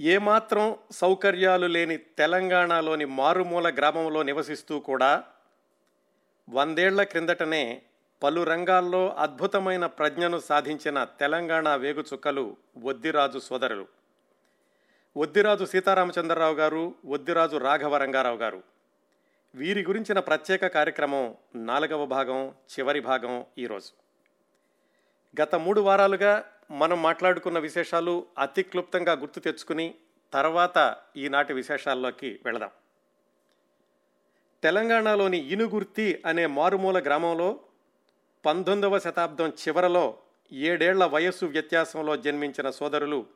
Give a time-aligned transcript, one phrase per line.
[0.00, 5.24] ఏమాత్రం సౌకర్యాలు లేని తెలంగాణలోని మారుమూల గ్రామంలో నివసిస్తూ కూడా
[6.48, 7.82] వందేళ్ళ క్రిందటనే
[8.22, 13.86] పలు రంగాల్లో అద్భుతమైన ప్రజ్ఞను సాధించిన తెలంగాణ వేగుచుక్కలు ఒద్దిరాజు సోదరులు.
[15.16, 18.62] ఒద్దిరాజు సీతారామచంద్రరావు గారు ఒద్దిరాజు రాఘవ రంగారావు గారు.
[19.54, 23.90] వీరి గురించిన ప్రత్యేక కార్యక్రమం నాలుగవ భాగం చివరి భాగం ఈరోజు.
[25.42, 29.94] గత మూడు వారాలుగా మనం మాట్లాడుకున్న విశేషాలు అతి క్లుప్తంగా గుర్తు తెచ్చుకుని
[30.32, 32.70] తర్వాత ఈనాటి విశేషాల్లోకి వెళదాం.
[34.62, 37.60] తెలంగాణలోని ఇనుగుర్తి అనే మారుమూల గ్రామంలో
[38.46, 40.18] పంతొమ్మిదవ శతాబ్దం చివరలో
[40.52, 43.26] ఏడేళ్ళ వయస్సు వ్యత్యాసంలో జన్మించిన సోదరులు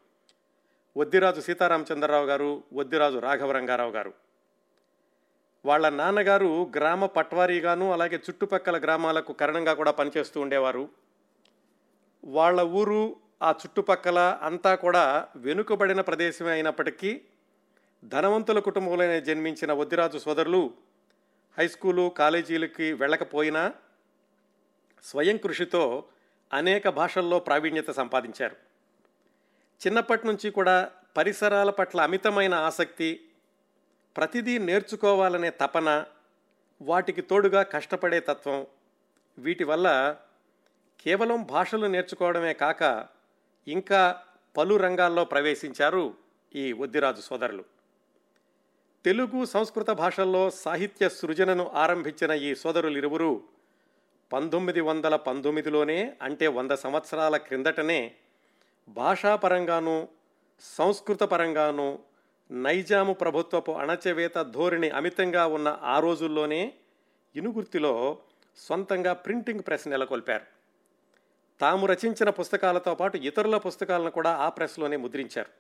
[0.96, 4.14] వద్దిరాజు సీతారామచంద్రరావు గారు ఒద్దిరాజు రాఘవరంగారావు గారు.
[5.64, 10.88] వాళ్ళ నాన్నగారు గ్రామ పట్వారీగాను అలాగే చుట్టుపక్కల గ్రామాలకు కరణంగా కూడా పనిచేస్తూ ఉండేవారు.
[12.24, 17.20] వాళ్ళ ఊరు ఆ చుట్టుపక్కల అంతా కూడా వెనుకబడిన ప్రదేశమే అయినప్పటికీ
[18.04, 20.74] ధనవంతుల కుటుంబంలోనే జన్మించిన వద్దిరాజు సోదరులు
[21.58, 23.74] హై స్కూలు కాలేజీలకి వెళ్ళకపోయినా
[25.02, 26.04] స్వయం కృషితో
[26.52, 28.56] అనేక భాషల్లో ప్రావీణ్యత సంపాదించారు.
[29.86, 33.20] చిన్నప్పటి నుంచి కూడా పరిసరాల పట్ల అమితమైన ఆసక్తి
[34.16, 36.04] ప్రతిదీ నేర్చుకోవాలనే తపన
[36.82, 38.66] వాటికి తోడుగా కష్టపడే తత్వం
[39.38, 40.16] వీటి వల్ల
[41.00, 43.06] కేవలం భాషలు నేర్చుకోవడమే కాక
[43.68, 44.22] ఇంకా
[44.56, 46.14] పలు రంగాల్లో ప్రవేశించారు
[46.54, 47.64] ఈ ఒద్దిరాజు సోదరులు.
[49.04, 53.42] తెలుగు సంస్కృత భాషల్లో సాహిత్య సృజనను ఆరంభించిన ఈ సోదరులు ఇరువురు
[54.32, 58.14] పంతొమ్మిది వందల పంతొమ్మిదిలోనే అంటే వంద సంవత్సరాల క్రిందటనే
[58.88, 60.08] భాషాపరంగానూ
[60.60, 61.98] సంస్కృత పరంగానూ
[62.50, 66.74] నైజాము ప్రభుత్వపు అణచవేత ధోరణి అమితంగా ఉన్న ఆ రోజుల్లోనే
[67.36, 68.18] ఇనుగుర్తిలో
[68.56, 70.59] సొంతంగా ప్రింటింగ్ ప్రెస్ నెలకొల్పారు.
[71.60, 75.50] తాము రచించిన పుస్తకాలతో పాటు ఇతరుల పుస్తకాలను కూడా ఆ ప్రెస్లోనే ముద్రించారు.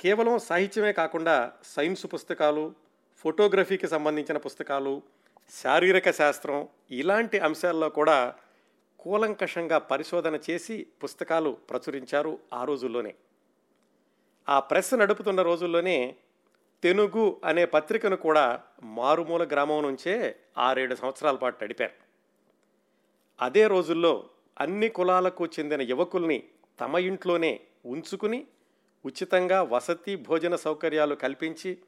[0.00, 2.74] కేవలం సాహిత్యమే కాకుండా సైన్స్ పుస్తకాలు
[3.16, 5.02] ఫోటోగ్రఫీకి సంబంధించిన పుస్తకాలు
[5.50, 8.34] శారీరక శాస్త్రం ఇలాంటి అంశాల్లో కూడా
[9.00, 13.14] కూలంకషంగా పరిశోధన చేసి పుస్తకాలు ప్రచురించారు ఆ రోజుల్లోనే.
[14.48, 16.16] ఆ ప్రెస్ నడుపుతున్న రోజుల్లోనే
[16.82, 21.92] తెనుగు అనే పత్రికను కూడా మారుమూల గ్రామం నుంచే ఆరేడు సంవత్సరాల పాటు నడిపారు.
[23.40, 24.28] అదే రోజుల్లో
[24.60, 26.44] అన్ని కులాలకు చెందిన యువకుల్ని
[26.80, 28.46] తమ ఇంట్లోనే ఉంచుకుని
[29.04, 31.78] ఉచితంగా వసతి భోజన సౌకర్యాలు కల్పించి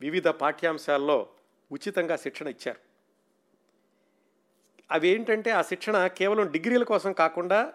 [0.00, 1.28] వివిధ పాఠ్యాంశాల్లో
[1.72, 2.78] ఉచితంగా శిక్షణ ఇచ్చారు.
[4.90, 7.72] అవి ఏంటంటే ఆ శిక్షణ కేవలం డిగ్రీల కోసం కాకుండా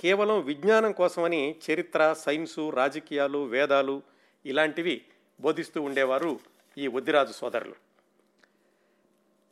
[0.00, 4.02] కేవలం విజ్ఞానం కోసమని చరిత్ర సైన్సు రాజకీయాలు వేదాలు
[4.46, 5.04] ఇలాంటివి
[5.40, 6.40] బోధిస్తూ ఉండేవారు
[6.78, 7.74] ఈ ఒద్దిరాజు సోదరులు.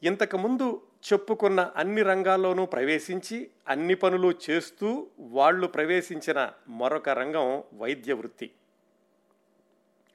[0.02, 8.50] ఇంతకుముందు చెప్పుకున్న అన్ని రంగాల్లోనూ ప్రవేశించి అన్ని పనులు చేస్తూ వాళ్ళు ప్రవేశించిన మరొక రంగం వైద్య వృత్తి.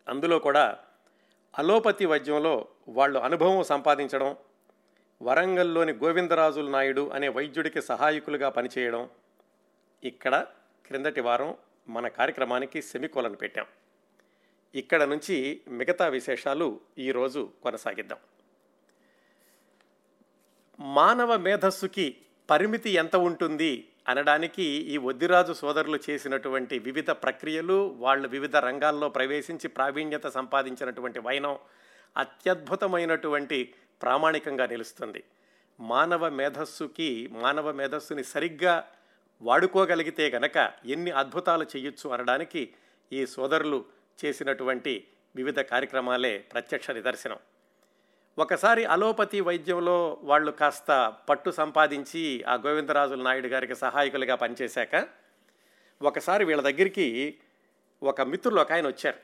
[0.07, 0.77] అందులో కూడా
[1.57, 4.35] అలోపతి వైద్యంలో వాళ్ళు అనుభవం సంపాదించడం
[5.21, 9.09] వరంగల్లోని గోవిందరాజుల నాయుడు అనే వైద్యుడికి సహాయకులుగా పనిచేయడం
[10.03, 10.45] ఇక్కడ
[10.85, 11.57] క్రిందటి వారం
[11.89, 13.65] మన కార్యక్రమానికి సెమికోలను పెట్టాం.
[14.75, 18.17] ఇక్కడ నుంచి మిగతా విశేషాలు ఈరోజు కొనసాగిద్దాం.
[20.79, 22.17] మానవ మేధస్సుకి
[22.49, 30.27] పరిమితి ఎంత ఉంటుంది అనడానికి ఈ ఒద్దిరాజు సోదరులు చేసినటువంటి వివిధ ప్రక్రియలు వాళ్ళు వివిధ రంగాల్లో ప్రవేశించి ప్రావీణ్యత
[30.27, 31.57] సంపాదించినటువంటి వైనం
[32.17, 35.23] అత్యద్భుతమైనటువంటి ప్రామాణికంగా నిలుస్తుంది.
[35.79, 38.87] మానవ మేధస్సుకి మానవ మేధస్సుని సరిగ్గా
[39.41, 42.73] వాడుకోగలిగితే గనక ఎన్ని అద్భుతాలు చేయొచ్చు అనడానికి
[43.13, 43.85] ఈ సోదరులు
[44.25, 47.37] చేసినటువంటి వివిధ కార్యక్రమాలే ప్రత్యక్ష నిదర్శనం.
[48.37, 55.07] ఒకసారి అలోపతి వైద్యంలో వాళ్ళు కాస్త పట్టు సంపాదించి ఆ గోవిందరాజుల నాయుడు గారికి సహాయకులుగా పనిచేశాక
[56.01, 57.37] ఒకసారి వీళ్ళ దగ్గరికి
[58.03, 59.17] ఒక మిత్రులు ఒక ఆయన వచ్చారు.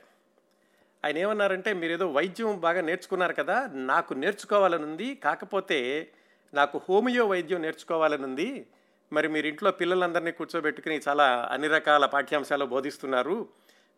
[1.04, 6.08] ఆయన ఏమన్నారంటే మీరు ఏదో వైద్యం బాగా నేర్చుకున్నారు కదా నాకు నేర్చుకోవాలని ఉంది కాకపోతే
[6.54, 8.66] నాకు హోమియో వైద్యం నేర్చుకోవాలని ఉంది
[9.12, 13.48] మరి మీరు ఇంట్లో పిల్లలందరినీ కూర్చోబెట్టుకుని చాలా అన్ని రకాల పాఠ్యాంశాలు బోధిస్తున్నారు.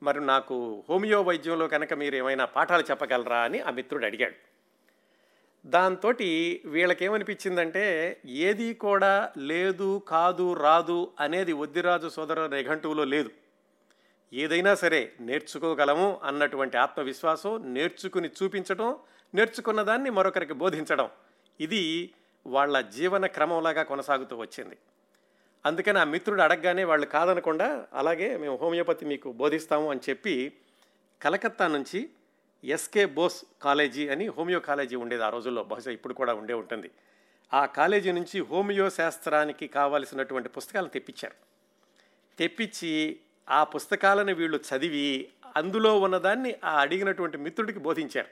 [0.02, 3.38] మరి నాకు హోమియో వైద్యంలో కనుక మీరు ఏమైనా పాఠాలు చెప్పగలరా?
[3.38, 4.53] అని ఆ మిత్రుడు అడిగాడు.
[5.64, 6.10] దాంతో
[6.66, 7.84] వీళ్ళకేమనిపించిందంటే
[8.26, 13.30] ఏది కూడా లేదు కాదు రాదు అనేది ఒద్దిరాజు సోదర నిఘంటువులో లేదు.
[14.32, 18.96] ఏదైనా సరే నేర్చుకోగలము అన్నటువంటి ఆత్మవిశ్వాసం నేర్చుకుని చూపించడం
[19.34, 21.08] నేర్చుకున్న దాన్ని మరొకరికి బోధించడం
[21.60, 22.10] ఇది
[22.46, 24.76] వాళ్ళ జీవన క్రమంలాగా కొనసాగుతూ వచ్చింది.
[25.66, 30.52] అందుకని ఆ మిత్రుడు అడగగానే వాళ్ళు కాదనకుండా అలాగే మేము హోమియోపతి మీకు బోధిస్తాము అని చెప్పి
[31.22, 32.10] కలకత్తా నుంచి
[32.64, 36.90] ఎస్కే బోస్ కాలేజీ అని హోమియో కాలేజీ ఉండేది ఆ రోజుల్లో బహుశా ఇప్పుడు కూడా ఉండే ఉంటుంది.
[37.54, 41.34] ఆ కాలేజీ నుంచి హోమియో శాస్త్రానికి కావలసినటువంటి పుస్తకాలను తెప్పించారు.
[42.38, 43.20] తెప్పించి
[43.50, 48.28] ఆ పుస్తకాలను వీళ్ళు చదివి అందులో ఉన్నదాన్ని ఆ అడిగినటువంటి మిత్రుడికి బోధించారు.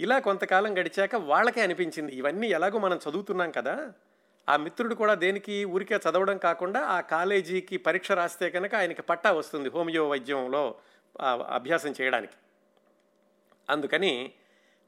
[0.00, 3.92] ఇలా కొంతకాలం గడిచాక వాళ్ళకే అనిపించింది ఇవన్నీ ఎలాగో మనం చదువుతున్నాం కదా
[4.48, 9.68] ఆ మిత్రుడు కూడా దేనికి ఊరికే చదవడం కాకుండా ఆ కాలేజీకి పరీక్ష రాస్తే కనుక ఆయనకి పట్టా వస్తుంది
[9.68, 10.74] హోమియో వైద్యంలో
[11.48, 12.32] అభ్యాసం చేయడానికి.
[13.72, 14.32] అందుకని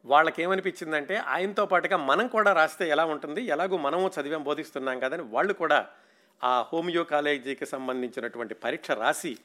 [0.05, 3.43] వాళ్ళకి ఏమనిపించిందంటే ఆయనతో పాటుగా మనం కూడా రాస్తే ఎలా ఉంటుంది?
[3.43, 5.89] ఎలాగో మనము చదివాం బోధిస్తున్నాం కదని వాళ్ళు కూడా
[6.45, 9.39] ఆ హోమియో కాలేజీకి సంబంధించినటువంటి పరీక్ష రాసి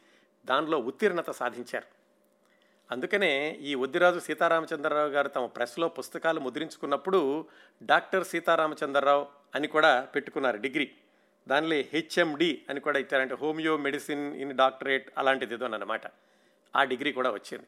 [0.45, 1.99] దానిలో ఉత్తీర్ణత సాధించారు.
[2.91, 7.45] అందుకనే ఈ ఒద్దిరాజు సీతారామచంద్రరావు గారు తమ ప్రెస్లో పుస్తకాలు ముద్రించుకున్నప్పుడు
[7.83, 10.91] డాక్టర్ సీతారామచంద్రరావు అని కూడా పెట్టుకున్నారు డిగ్రీ.
[11.47, 16.01] దానిలో హెచ్ఎండి అని కూడా ఇచ్చారంటే హోమియో మెడిసిన్ ఇన్ డాక్టరేట్ అలాంటిది ఏదో అనమాట
[16.75, 17.67] ఆ డిగ్రీ కూడా వచ్చింది.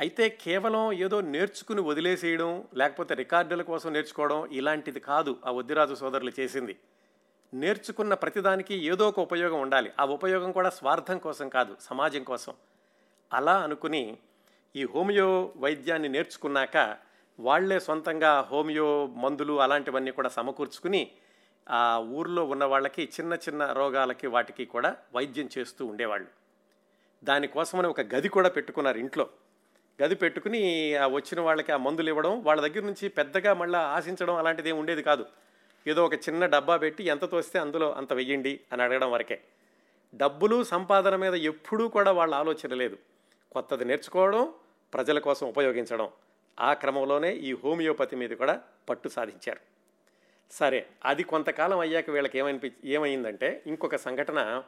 [0.00, 6.76] అయితే కేవలం ఏదో నేర్చుకుని వదిలేసేయడం లేకపోతే రికార్డుల కోసం నేర్చుకోవడం ఇలాంటిది కాదు ఆ వద్దిరాజు సోదరులు చేసింది.
[7.54, 9.92] నేర్చుకున్న ప్రతిదానికి ఏదో ఒక ఉపయోగం ఉండాలి.
[10.00, 12.54] ఆ ఉపయోగం కూడా స్వార్థం కోసం కాదు సమాజం కోసం.
[13.32, 14.18] అలా అనుకుని
[14.76, 16.96] ఈ హోమియో వైద్యాన్ని నేర్చుకున్నాక
[17.40, 21.10] వాళ్ళే సొంతంగా హోమియో మందులు అలాంటివన్నీ కూడా సమకూర్చుకుని
[21.70, 26.28] ఆ ఊర్లో ఉన్న వాళ్ళకి చిన్న చిన్న రోగాలకి వాటికి కూడా వైద్యం చేస్తూ ఉండేవాళ్ళు.
[27.24, 29.28] దానికోసమని ఒక గది కూడా పెట్టుకున్నారు ఇంట్లో.
[30.02, 34.68] గది పెట్టుకుని ఆ వచ్చిన వాళ్ళకి ఆ మందులు ఇవ్వడం వాళ్ళ దగ్గర నుంచి పెద్దగా మళ్ళీ ఆశించడం అలాంటిది
[34.68, 35.26] ఏమి ఉండేది కాదు.
[35.86, 39.40] ఏదో ఒక చిన్న డబ్బా పెట్టి ఎంత తోస్తే అందులో అంత వెయ్యండి అని అడగడం వరకే.
[40.14, 42.98] డబ్బులు సంపాదన మీద ఎప్పుడూ కూడా వాళ్ళ ఆలోచన లేదు.
[43.52, 44.52] కొత్తది నేర్చుకోవడం
[44.94, 46.08] ప్రజల కోసం ఉపయోగించడం.
[46.60, 49.60] ఆ క్రమంలోనే ఈ హోమియోపతి మీద కూడా పట్టు సాధించారు.
[50.50, 54.62] సరే అది కొంతకాలం అయ్యాక వీళ్ళకి ఏమనిపి ఏమైందంటే ఇంకొక సంఘటన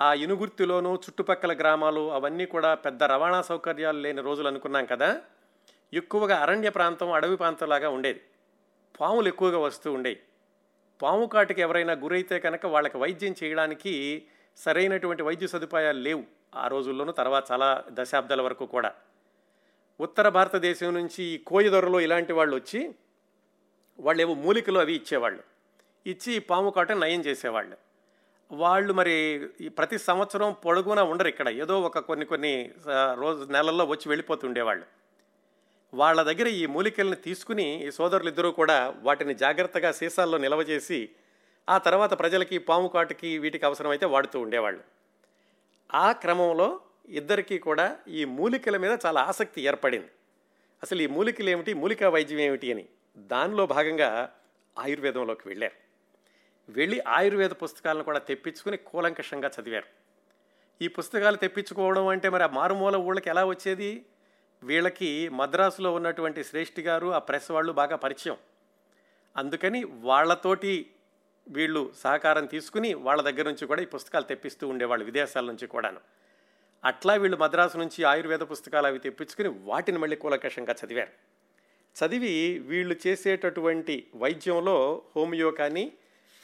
[0.00, 5.20] ఆ ఇనుగుర్తిలోనూ చుట్టుపక్కల గ్రామాలు అవన్నీ కూడా పెద్ద రవాణా సౌకర్యాలు లేని రోజులు అనుకున్నాం కదా?
[5.92, 8.20] ఎక్కువగా అరణ్య ప్రాంతం అడవి ప్రాంతంలాగా ఉండేది.
[9.00, 10.20] పాములు ఎక్కువగా వస్తూ ఉండేవి.
[11.02, 14.22] పాము కాటికి ఎవరైనా గురైతే కనుక వాళ్ళకి వైద్యం చేయడానికి
[14.56, 16.24] సరైనటువంటి వైద్య సదుపాయాలు లేవు
[16.54, 18.92] ఆ రోజుల్లోనూ తర్వాత చాలా దశాబ్దాల వరకు కూడా.
[20.00, 22.94] ఉత్తర భారతదేశం నుంచి ఈ కోయదొరలో ఇలాంటి వాళ్ళు వచ్చి
[24.00, 25.42] వాళ్ళు ఏవో మూలికలు అవి ఇచ్చేవాళ్ళు.
[26.06, 27.87] ఇచ్చి ఈ పాము కాట నయం చేసేవాళ్ళు.
[28.52, 31.48] వాళ్ళు మరి ప్రతి సంవత్సరం పొడుగునా ఉండరు ఇక్కడ.
[31.48, 32.70] ఏదో ఒక కొన్ని కొన్ని
[33.14, 34.86] రోజు నెలల్లో వచ్చి వెళ్ళిపోతుండేవాళ్ళు
[35.94, 41.08] వాళ్ళ దగ్గర ఈ మూలికల్ని తీసుకుని ఈ సోదరులు ఇద్దరూ కూడా వాటిని జాగ్రత్తగా సీసాల్లో నిల్వ చేసి
[41.68, 44.82] ఆ తర్వాత ప్రజలకి పాము కాటుకి వీటికి అవసరమైతే వాడుతూ ఉండేవాళ్ళు.
[45.94, 50.10] ఆ క్రమంలో ఇద్దరికీ కూడా ఈ మూలికల మీద చాలా ఆసక్తి ఏర్పడింది.
[50.82, 52.84] అసలు ఈ మూలికలు ఏమిటి మూలికా వైద్యం ఏమిటి అని
[53.18, 54.32] దానిలో భాగంగా
[54.78, 55.87] ఆయుర్వేదంలోకి వెళ్ళారు.
[56.68, 59.86] వెళ్ళి ఆయుర్వేద పుస్తకాలను కూడా తెప్పించుకుని కూలంకషంగా చదివారు.
[60.82, 64.04] ఈ పుస్తకాలు తెప్పించుకోవడం అంటే మరి ఆ మారుమూల ఊళ్ళకి ఎలా వచ్చేది?
[64.62, 68.36] వీళ్ళకి మద్రాసులో ఉన్నటువంటి శ్రేష్ఠి గారు ఆ ప్రెస్ వాళ్ళు బాగా పరిచయం.
[69.36, 70.90] అందుకని వాళ్ళతోటి
[71.48, 76.00] వీళ్ళు సహకారం తీసుకుని వాళ్ళ దగ్గర నుంచి కూడా ఈ పుస్తకాలు తెప్పిస్తూ ఉండేవాళ్ళు విదేశాల నుంచి కూడాను.
[76.84, 81.10] అట్లా వీళ్ళు మద్రాసు నుంచి ఆయుర్వేద పుస్తకాలు అవి తెప్పించుకుని వాటిని మళ్ళీ కూలకషంగా చదివారు.
[81.96, 85.92] చదివి వీళ్ళు చేసేటటువంటి వైద్యంలో హోమియో కానీ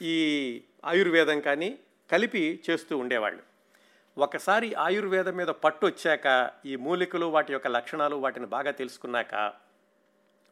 [0.01, 1.79] ఈ ఆయుర్వేదం కానీ
[2.11, 3.43] కలిపి చేస్తూ ఉండేవాళ్ళు.
[4.17, 9.35] ఒకసారి ఆయుర్వేదం మీద పట్టు వచ్చాక ఈ మూలికలు వాటి యొక్క లక్షణాలు వాటిని బాగా తెలుసుకున్నాక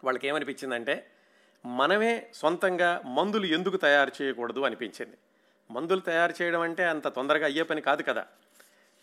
[0.04, 1.08] వాళ్ళకి ఏమనిపించిందంటే
[1.66, 5.18] మనమే సొంతంగా మందులు ఎందుకు తయారు చేయకూడదు అనిపించింది.
[5.72, 8.26] మందులు తయారు చేయడం అంటే అంత తొందరగా అయ్యే పని కాదు కదా.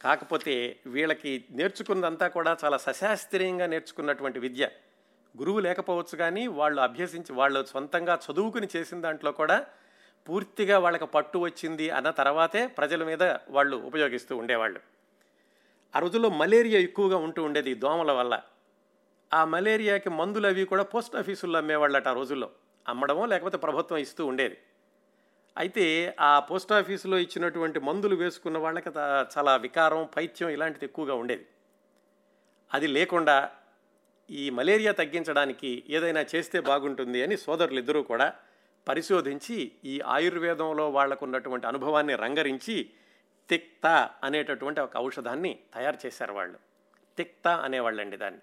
[0.03, 4.69] కాకపోతే వీళ్ళకి నేర్చుకున్నదంతా కూడా చాలా సశాస్త్రీయంగా నేర్చుకున్నటువంటి విద్య.
[5.39, 9.67] గురువు లేకపోవచ్చు కానీ వాళ్ళు అభ్యసించి వాళ్ళు సొంతంగా చదువుకుని చేసిన దాంట్లో కూడా
[10.29, 14.81] పూర్తిగా వాళ్ళకి పట్టు వచ్చింది అన్న తర్వాతే ప్రజల మీద వాళ్ళు ఉపయోగిస్తూ ఉండేవాళ్ళు.
[15.97, 18.43] ఆ రోజుల్లో మలేరియా ఎక్కువగా ఉంటూ ఉండేది ఈ దోమల వల్ల.
[19.35, 22.51] ఆ మలేరియాకి మందులు అవి కూడా పోస్ట్ ఆఫీసుల్లో అమ్మేవాళ్ళట ఆ రోజుల్లో.
[22.89, 24.59] అమ్మడమో లేకపోతే ప్రభుత్వం ఇస్తూ ఉండేది.
[25.57, 28.91] అయితే ఆ పోస్ట్ ఆఫీసులో ఇచ్చినటువంటి మందులు వేసుకున్న వాళ్ళకి
[29.39, 31.47] చాలా వికారం పైత్యం ఇలాంటిది ఎక్కువగా ఉండేది.
[32.75, 33.51] అది లేకుండా
[34.31, 38.35] ఈ మలేరియా తగ్గించడానికి ఏదైనా చేస్తే బాగుంటుంది అని సోదరులు ఇద్దరూ కూడా
[38.89, 42.91] పరిశోధించి ఈ ఆయుర్వేదంలో వాళ్ళకు ఉన్నటువంటి అనుభవాన్ని రంగరించి
[43.51, 46.59] తిక్త అనేటటువంటి ఒక ఔషధాన్ని తయారు చేశారు వాళ్ళు.
[47.17, 48.41] తిక్త అనేవాళ్ళండి దాన్ని.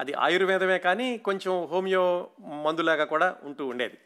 [0.00, 3.98] అది ఆయుర్వేదమే కానీ కొంచెం హోమియో మందులాగా కూడా ఉంటూ ఉండేది.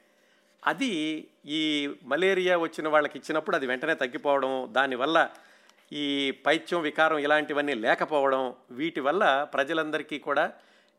[0.67, 5.31] అది ఈ మలేరియా వచ్చిన వాళ్ళకి ఇచ్చినప్పుడు అది వెంటనే తగ్గిపోవడం దానివల్ల
[5.93, 10.53] ఈ పైత్యం వికారం ఇలాంటివన్నీ లేకపోవడం వీటి వల్ల ప్రజలందరికీ కూడా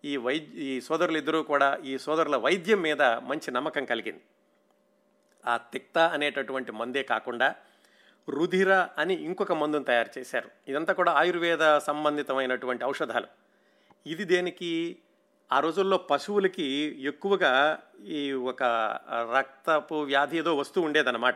[0.06, 4.22] ఈ వైద్య ఈ సోదరులిద్దరూ కూడా ఈ సోదరుల వైద్యం మీద మంచి నమ్మకం కలిగింది.
[5.46, 7.56] ఆ తిక్త అనేటటువంటి మందే కాకుండా
[8.30, 10.50] రుధిర అని ఇంకొక మందును తయారు చేశారు.
[10.68, 13.28] ఇదంతా కూడా ఆయుర్వేద సంబంధితమైనటువంటి ఔషధాలు.
[14.08, 14.98] ఇది దేనికి?
[15.52, 18.64] ఆ రోజుల్లో పశువులకి ఎక్కువగా ఈ ఒక
[19.38, 21.36] రక్తపు వ్యాధి ఏదో వస్తూ ఉండేదన్నమాట.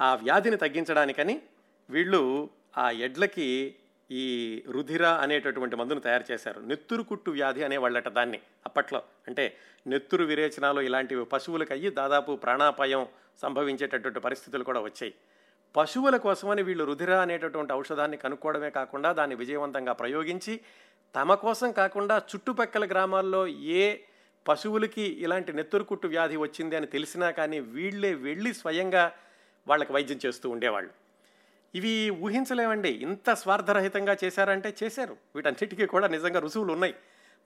[0.00, 1.42] ఆ వ్యాధిని తగ్గించడానికని
[1.90, 3.76] వీళ్ళు ఆ ఎడ్లకి
[4.10, 6.60] ఈ రుధిర అనేటటువంటి మందును తయారు చేశారు.
[6.60, 9.02] నెత్తురు కుట్టు వ్యాధి అనేవాళ్ళట దాన్ని అప్పట్లో.
[9.28, 13.06] అంటే నెత్తురు విరేచనాలు ఇలాంటివి పశువులకు అయ్యి దాదాపు ప్రాణాపాయం
[13.42, 15.14] సంభవించేటటువంటి పరిస్థితులు కూడా వచ్చాయి.
[15.76, 20.60] పశువుల కోసమని వీళ్ళు రుధిర అనేటటువంటి ఔషధాన్ని కనుక్కోవడమే కాకుండా దాన్ని విజయవంతంగా ప్రయోగించి
[21.14, 23.96] తమ కోసం కాకుండా చుట్టుపక్కల గ్రామాల్లో ఏ
[24.48, 29.12] పశువులకి ఇలాంటి నెత్తురుకుట్టు వ్యాధి వచ్చింది అని తెలిసినా కానీ వీళ్ళే వెళ్ళి స్వయంగా
[29.68, 31.05] వాళ్ళకి వైద్యం చేస్తూ ఉండేవాళ్ళు.
[31.74, 32.88] ఇవి ఊహించలేమండి.
[32.88, 35.16] ఇంత స్వార్థరహితంగా చేశారంటే చేశారు.
[35.34, 36.94] వీటన్నిటికీ కూడా నిజంగా రుసువులు ఉన్నాయి.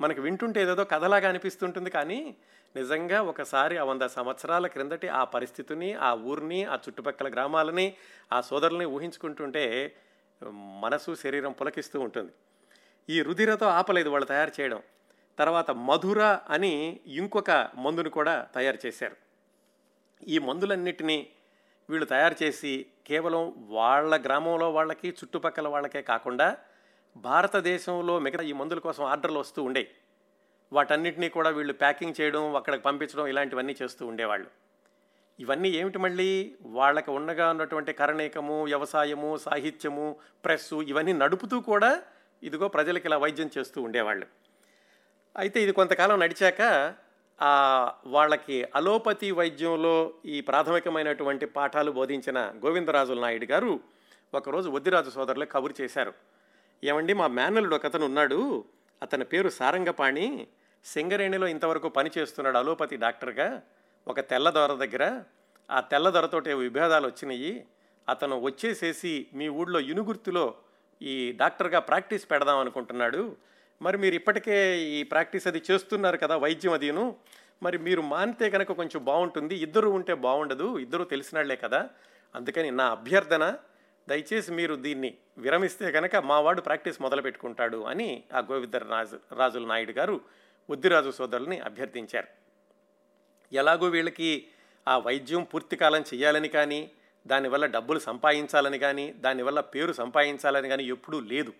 [0.00, 2.36] మనకు వింటుంటే ఏదేదో కథలాగా అనిపిస్తుంటుంది కానీ
[2.76, 7.94] నిజంగా ఒకసారి ఆ వంద సంవత్సరాల క్రిందటి ఆ పరిస్థితిని ఆ ఊరిని ఆ చుట్టుపక్కల గ్రామాలని
[8.32, 9.96] ఆ సోదరుల్ని ఊహించుకుంటుంటే
[10.52, 12.32] మనసు శరీరం పులకిస్తూ ఉంటుంది.
[13.10, 14.82] ఈ రుధిరతో ఆపలేదు వాళ్ళు తయారు చేయడం.
[15.38, 19.16] తర్వాత మధుర అని ఇంకొక మందును కూడా తయారు చేశారు.
[20.28, 21.28] ఈ మందులన్నిటినీ
[21.90, 26.56] వీళ్ళు తయారు చేసి కేవలం వాళ్ళ గ్రామంలో వాళ్ళకి చుట్టుపక్కల వాళ్ళకే కాకుండా
[27.16, 29.88] భారతదేశంలో మిగతా ఈ మందుల కోసం ఆర్డర్లు వస్తూ ఉండేవి.
[30.72, 34.48] వాటన్నిటినీ కూడా వీళ్ళు ప్యాకింగ్ చేయడం అక్కడికి పంపించడం ఇలాంటివన్నీ చేస్తూ ఉండేవాళ్ళు.
[35.40, 36.56] ఇవన్నీ ఏమిటి మళ్ళీ?
[36.62, 42.02] వాళ్ళకి ఉండగా ఉన్నటువంటి కరణీకము వ్యవసాయము సాహిత్యము ప్రెస్సు ఇవన్నీ నడుపుతూ కూడా
[42.42, 44.26] ఇదిగో ప్రజలకి ఇలా వైద్యం చేస్తూ ఉండేవాళ్ళు.
[45.36, 46.94] అయితే ఇది కొంతకాలం నడిచాక
[48.06, 53.80] వాళ్ళకి అలోపతి వైద్యంలో ఈ ప్రాథమికమైనటువంటి పాఠాలు బోధించిన గోవిందరాజుల నాయుడు గారు
[54.34, 56.12] ఒకరోజు వద్దిరాజు సోదరులకు కబురు చేశారు.
[56.84, 58.64] ఏమండి మా మేనల్లుడు ఒకతను ఉన్నాడు.
[59.02, 60.46] అతని పేరు సారంగపాణి.
[60.84, 63.62] సింగరేణిలో ఇంతవరకు పనిచేస్తున్నాడు అలోపతి డాక్టర్గా.
[64.08, 65.22] ఒక తెల్లదొర దగ్గర.
[65.70, 67.66] ఆ తెల్లదొరతోటి విభేదాలు వచ్చినాయి
[68.08, 70.54] అతను వచ్చేసేసి మీ ఊళ్ళో ఇనుగుర్తిలో
[71.02, 73.36] ఈ డాక్టర్గా ప్రాక్టీస్ పెడదాం అనుకుంటున్నాడు.
[73.82, 77.16] మరి మీరు ఇప్పటికే ఈ ప్రాక్టీస్ అది చేస్తున్నారు కదా వైద్యం అదిను.
[77.62, 79.56] మరి మీరు మానితే కనుక కొంచెం బాగుంటుంది.
[79.56, 80.78] ఇద్దరు ఉంటే బాగుండదు.
[80.78, 81.88] ఇద్దరు తెలిసినాళ్ళే కదా.
[82.34, 83.56] అందుకని నా అభ్యర్థన
[84.08, 89.92] దయచేసి మీరు దీన్ని విరమిస్తే కనుక మావాడు ప్రాక్టీస్ మొదలు పెట్టుకుంటాడు అని ఆ గోవిందర్ రాజు రాజుల నాయుడు
[89.92, 90.20] గారు
[90.70, 92.26] ఉద్దిరాజు సోదరుల్ని అభ్యర్థించారు.
[93.52, 94.46] ఎలాగో వీళ్ళకి
[94.88, 96.90] ఆ వైద్యం పూర్తి కాలం చేయాలని కానీ
[97.26, 101.52] దానివల్ల డబ్బులు సంపాదించాలని కానీ దానివల్ల పేరు సంపాదించాలని కానీ ఎప్పుడూ లేదు.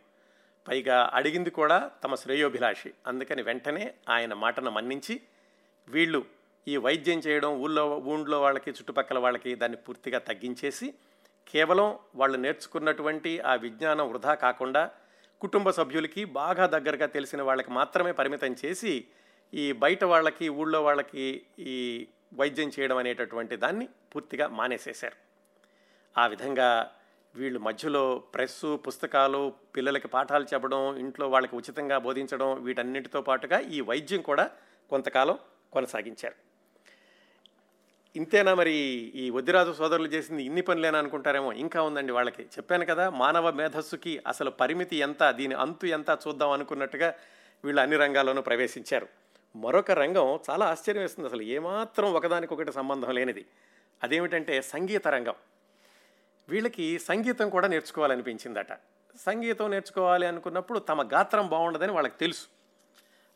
[0.68, 2.92] పైగా అడిగింది కూడా తమ శ్రేయోభిలాషి.
[3.06, 5.20] అందుకని వెంటనే ఆయన మాటను మన్నించి
[5.88, 6.24] వీళ్ళు
[6.68, 10.94] ఈ వైద్యం చేయడం ఊళ్ళో ఊళ్ళో వాళ్ళకి చుట్టుపక్కల వాళ్ళకి దాన్ని పూర్తిగా తగ్గించేసి
[11.48, 14.90] కేవలం వాళ్ళు నేర్చుకున్నటువంటి ఆ విజ్ఞానం వృధా కాకుండా
[15.40, 19.04] కుటుంబ సభ్యులకి బాగా దగ్గరగా తెలిసిన వాళ్ళకి మాత్రమే పరిమితం చేసి
[19.54, 25.16] ఈ బయట వాళ్ళకి ఊళ్ళో వాళ్ళకి ఈ వైద్యం చేయడం అనేటటువంటి దాన్ని పూర్తిగా మానేసేశారు.
[26.18, 26.92] ఆ విధంగా
[27.34, 34.20] వీళ్ళు మధ్యలో ప్రెస్సు పుస్తకాలు పిల్లలకి పాఠాలు చెప్పడం ఇంట్లో వాళ్ళకి ఉచితంగా బోధించడం వీటన్నిటితో పాటుగా ఈ వైద్యం
[34.20, 34.50] కూడా
[34.90, 35.38] కొంతకాలం
[35.72, 36.34] కొనసాగించారు.
[38.16, 38.72] ఇంతేనా మరి
[39.14, 41.52] ఈ వద్దిరాజు సోదరులు చేసింది ఇన్ని పనులేనా అనుకుంటారేమో?
[41.52, 42.42] ఇంకా ఉందండి వాళ్ళకి.
[42.42, 47.14] చెప్పాను కదా మానవ మేధస్సుకి అసలు పరిమితి ఎంత దీని అంతు ఎంత చూద్దాం అనుకున్నట్టుగా
[47.64, 49.08] వీళ్ళు అన్ని రంగాల్లోనూ ప్రవేశించారు.
[49.56, 51.28] మరొక రంగం చాలా ఆశ్చర్యం వేస్తుంది.
[51.28, 53.46] అసలు ఏమాత్రం ఒకదానికొకటి సంబంధం లేనిది.
[54.02, 55.34] అదేమిటంటే సంగీత రంగం.
[56.48, 58.72] వీళ్ళకి సంగీతం కూడా నేర్చుకోవాలనిపించిందట.
[59.16, 62.46] సంగీతం నేర్చుకోవాలి అనుకున్నప్పుడు తమ గాత్రం బాగుండదని వాళ్ళకి తెలుసు.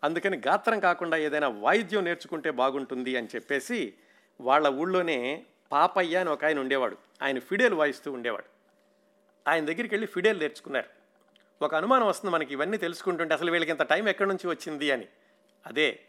[0.04, 3.94] అందుకని గాత్రం కాకుండా ఏదైనా వాయిద్యం నేర్చుకుంటే బాగుంటుంది అని చెప్పేసి
[4.40, 6.96] వాళ్ళ ఊళ్ళోనే పాపయ్య అని ఒక ఆయన ఉండేవాడు.
[7.22, 8.44] ఆయన ఫిడేల్ వాయిస్తూ ఉండేవాడు.
[9.48, 11.04] ఆయన దగ్గరికి వెళ్ళి ఫిడేల్ నేర్చుకున్నారు.
[11.64, 15.08] ఒక అనుమానం వస్తుంది మనకి ఇవన్నీ తెలుసుకుంటుంటే అసలు వీళ్ళకి ఇంత టైం ఎక్కడి నుంచి వచ్చింది అని.
[15.66, 16.00] అదే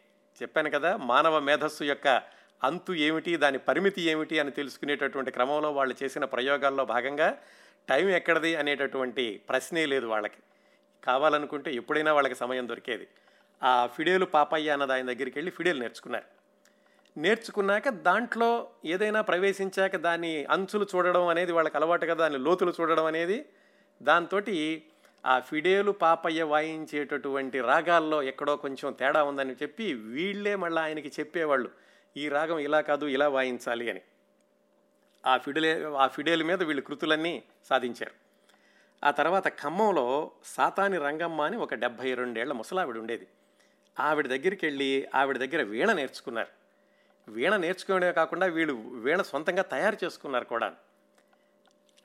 [0.41, 2.21] చెప్పాను కదా మానవ మేధస్సు యొక్క
[2.63, 7.37] అంతు ఏమిటి దాని పరిమితి ఏమిటి అని తెలుసుకునేటటువంటి క్రమంలో వాళ్ళు చేసిన ప్రయోగాల్లో భాగంగా
[7.89, 10.37] టైం ఎక్కడది అనేటటువంటి ప్రశ్నే లేదు వాళ్ళకి.
[11.03, 13.07] కావాలనుకుంటే ఎప్పుడైనా వాళ్ళకి సమయం దొరికేది.
[13.63, 16.25] ఆ ఫిడేలు పాపయ్య అన్నది ఆయన దగ్గరికి వెళ్ళి ఫిడేలు నేర్చుకున్నారు.
[17.17, 23.45] నేర్చుకున్నాక దాంట్లో ఏదైనా ప్రవేశించాక దాని అంచులు చూడడం అనేది వాళ్ళకి అలవాటుగా దాని లోతులు చూడడం అనేది
[24.01, 24.41] దాంతో
[25.25, 31.69] ఆ ఫిడేలు పాపయ్య వాయించేటటువంటి రాగాల్లో ఎక్కడో కొంచెం తేడా ఉందని చెప్పి వీళ్ళే మళ్ళీ ఆయనకి చెప్పేవాళ్ళు.
[32.17, 34.01] ఈ రాగం ఇలా కాదు ఇలా వాయించాలి అని.
[35.25, 38.11] ఆ ఫిడేలే ఆ ఫిడేల్ మీద వీళ్ళు కృతులన్నీ సాధించారు.
[39.03, 43.27] ఆ తర్వాత ఖమ్మంలో సాతాని రంగమ్మ అని ఒక డెబ్భై రెండేళ్ళ ముసలావిడ ఉండేది.
[43.99, 46.65] ఆవిడ దగ్గరికి వెళ్ళి ఆవిడ దగ్గర వీణ నేర్చుకున్నారు.
[47.31, 50.75] వీణ నేర్చుకోవడమే కాకుండా వీళ్ళు వీణ సొంతంగా తయారు చేసుకున్నారు కూడా.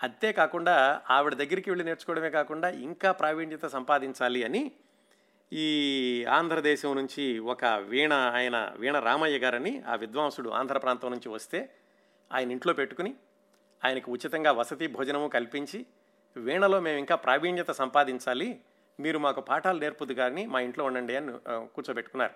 [0.03, 4.73] అంతేకాకుండా ఆవిడ దగ్గరికి వెళ్ళి నేర్చుకోవడమే కాకుండా ఇంకా ప్రావీణ్యత సంపాదించాలి అని
[5.53, 11.71] ఈ ఆంధ్రదేశం నుంచి ఒక వీణ ఆయన వీణ రామయ్య గారని ఆ విద్వాంసుడు ఆంధ్ర ప్రాంతం నుంచి వస్తే
[12.33, 13.15] ఆయన ఇంట్లో పెట్టుకుని
[13.85, 15.87] ఆయనకు ఉచితంగా వసతి భోజనము కల్పించి
[16.37, 18.61] వీణలో మేము ఇంకా ప్రావీణ్యత సంపాదించాలి
[19.01, 22.35] మీరు మాకు పాఠాలు నేర్పుదు కానీ మా ఇంట్లో ఉండండి అని కూర్చోబెట్టుకున్నారు.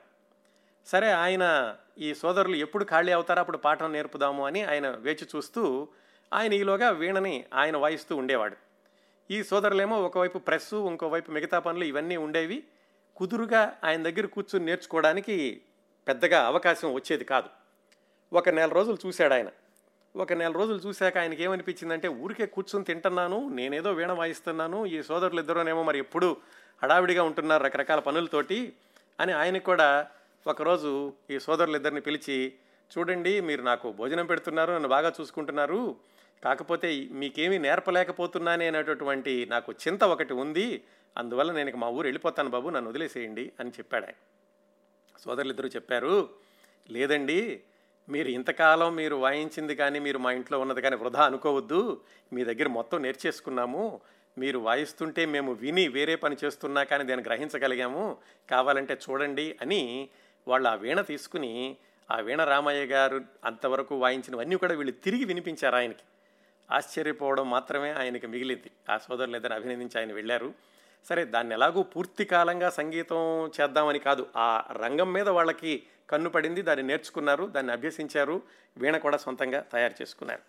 [0.87, 5.89] సరే ఆయన ఈ సోదరులు ఎప్పుడు ఖాళీ అవుతారో అప్పుడు పాఠం నేర్పుదాము అని ఆయన వేచి చూస్తూ
[6.33, 8.57] ఆయన ఈలోగా వీణని ఆయన వాయిస్తూ ఉండేవాడు.
[9.31, 12.65] ఈ సోదరులేమో ఒకవైపు ప్రెస్సు ఇంకోవైపు మిగతా పనులు ఇవన్నీ ఉండేవి.
[13.17, 15.63] కుదురుగా ఆయన దగ్గర కూర్చుని నేర్చుకోవడానికి
[16.09, 17.49] పెద్దగా అవకాశం వచ్చేది కాదు.
[18.33, 19.49] ఒక నెల రోజులు చూశాడు ఆయన.
[20.15, 25.83] ఒక నెల రోజులు చూశాక ఆయనకి ఏమనిపించిందంటే ఊరికే కూర్చొని తింటున్నాను నేనేదో వీణ వాయిస్తున్నాను ఈ సోదరులు ఇద్దరునేమో
[25.83, 26.37] మరి ఎప్పుడు
[26.83, 28.73] హడావిడిగా ఉంటున్నారు రకరకాల పనులతోటి
[29.21, 30.07] అని ఆయనకు కూడా
[30.47, 32.55] ఒకరోజు ఈ సోదరులు ఇద్దరిని పిలిచి
[32.91, 35.97] చూడండి మీరు నాకు భోజనం పెడుతున్నారు నన్ను బాగా చూసుకుంటున్నారు
[36.43, 40.85] కాకపోతే మీకేమీ నేర్పలేకపోతున్నానే అనేటటువంటి నాకు చింత ఒకటి ఉంది.
[41.17, 44.15] అందువల్ల నేను మా ఊరు వెళ్ళిపోతాను బాబు నన్ను వదిలేసేయండి అని చెప్పాడు ఆయన.
[45.21, 46.29] సోదరులిద్దరూ చెప్పారు
[46.91, 47.63] లేదండి
[48.09, 52.01] మీరు ఇంతకాలం మీరు వాయించింది కానీ మీరు మా ఇంట్లో ఉన్నది కానీ వృధా అనుకోవద్దు.
[52.33, 54.01] మీ దగ్గర మొత్తం నేర్చేసుకున్నాము.
[54.39, 58.17] మీరు వాయిస్తుంటే మేము విని వేరే పని చేస్తున్నా కానీ దాన్ని గ్రహించగలిగాము.
[58.51, 60.09] కావాలంటే చూడండి అని
[60.49, 61.77] వాళ్ళు ఆ వీణ తీసుకుని
[62.11, 66.03] ఆ వీణ రామయ్య గారు అంతవరకు వాయించినవన్నీ కూడా వీళ్ళు తిరిగి వినిపించారు ఆయనకి.
[66.71, 68.71] ఆశ్చర్యపోవడం మాత్రమే ఆయనకి మిగిలింది.
[68.91, 70.55] ఆ సోదరులు ఇద్దరు అభినందించి ఆయన వెళ్ళారు.
[71.05, 76.87] సరే దాన్ని ఎలాగూ పూర్తి కాలంగా సంగీతం చేద్దామని కాదు ఆ రంగం మీద వాళ్ళకి కన్ను పడింది దాన్ని
[76.87, 78.43] నేర్చుకున్నారు దాన్ని అభ్యసించారు
[78.77, 80.41] వీణ కూడా సొంతంగా తయారు చేసుకున్నారు.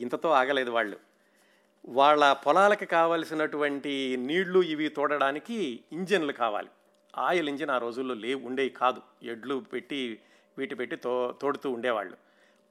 [0.00, 0.96] ఇంతతో ఆగలేదు వాళ్ళు.
[1.86, 6.68] వాళ్ళ పొలాలకి కావలసినటువంటి నీళ్ళు ఇవి తోడడానికి ఇంజన్లు కావాలి.
[7.18, 9.02] ఆయిల్ ఇంజిన్ ఆ రోజుల్లో లేవు ఉండేవి కాదు.
[9.22, 10.20] ఎడ్లు పెట్టి
[10.58, 12.16] వీటి పెట్టి తో తోడుతూ ఉండేవాళ్ళు.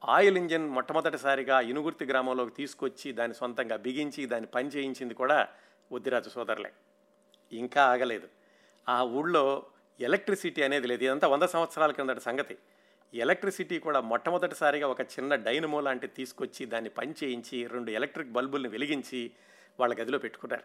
[0.08, 5.48] ఆయిల్ ఇంజిన్ మొట్టమొదటిసారిగా ఇనుగుర్తి గ్రామంలోకి తీసుకొచ్చి దాన్ని సొంతంగా బిగించి దాన్ని పని చేయించింది కూడా
[5.92, 6.72] ఉద్దిరాజు సోదరులే.
[7.52, 8.28] ఇంకా ఆగలేదు.
[8.88, 9.66] ఆ ఊళ్ళో
[10.00, 11.04] ఎలక్ట్రిసిటీ అనేది లేదు.
[11.04, 12.58] ఇదంతా వంద సంవత్సరాల కిందటి సంగతి.
[13.14, 19.30] ఎలక్ట్రిసిటీ కూడా మొట్టమొదటిసారిగా ఒక చిన్న డైనమో లాంటి తీసుకొచ్చి దాన్ని పని చేయించి రెండు ఎలక్ట్రిక్ బల్బుల్ని వెలిగించి
[19.80, 20.64] వాళ్ళ గదిలో పెట్టుకున్నారు.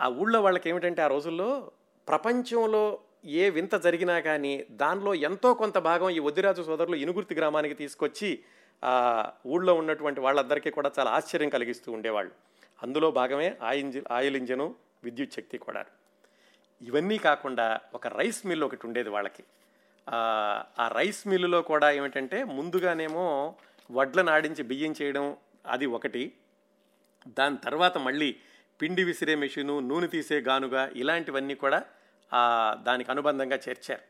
[0.00, 1.70] ఆ ఊళ్ళో వాళ్ళకి ఏమిటంటే ఆ రోజుల్లో
[2.08, 8.38] ప్రపంచంలో ఏ వింత జరిగినా కానీ దానిలో ఎంతో కొంత భాగం ఈ వద్దిరాజు సోదరులు ఇనుగుర్తి గ్రామానికి తీసుకొచ్చి
[9.46, 12.32] ఊళ్ళో ఉన్నటువంటి వాళ్ళందరికీ కూడా చాలా ఆశ్చర్యం కలిగిస్తూ ఉండేవాళ్ళు.
[12.82, 15.84] అందులో భాగమే ఆయింజి ఆయిల్ ఇంజను విద్యుత్ శక్తి కూడా.
[16.82, 19.44] ఇవన్నీ కాకుండా ఒక రైస్ మిల్ ఒకటి ఉండేది వాళ్ళకి.
[20.78, 23.54] ఆ రైస్ మిల్లులో కూడా ఏమిటంటే ముందుగానేమో
[23.92, 26.32] వడ్లను ఆడించి బియ్యం చేయడం అది ఒకటి.
[27.28, 28.36] దాని తర్వాత మళ్ళీ
[28.82, 31.84] పిండి విసిరే మెషిను నూనె తీసే గానుగా ఇలాంటివన్నీ కూడా
[32.82, 34.00] దానికి అనుబంధంగా చేర్చారు.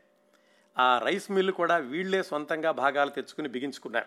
[0.79, 4.05] ఆ రైస్ మిల్లు కూడా వీళ్ళే సొంతంగా భాగాలు తెచ్చుకుని బిగించుకున్నారు.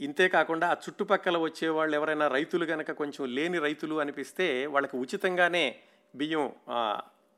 [0.00, 5.76] ఇంతే కాకుండా ఆ చుట్టుపక్కల వచ్చేవాళ్ళు ఎవరైనా రైతులు కనుక కొంచెం లేని రైతులు అనిపిస్తే వాళ్ళకి ఉచితంగానే
[6.14, 6.52] బియ్యం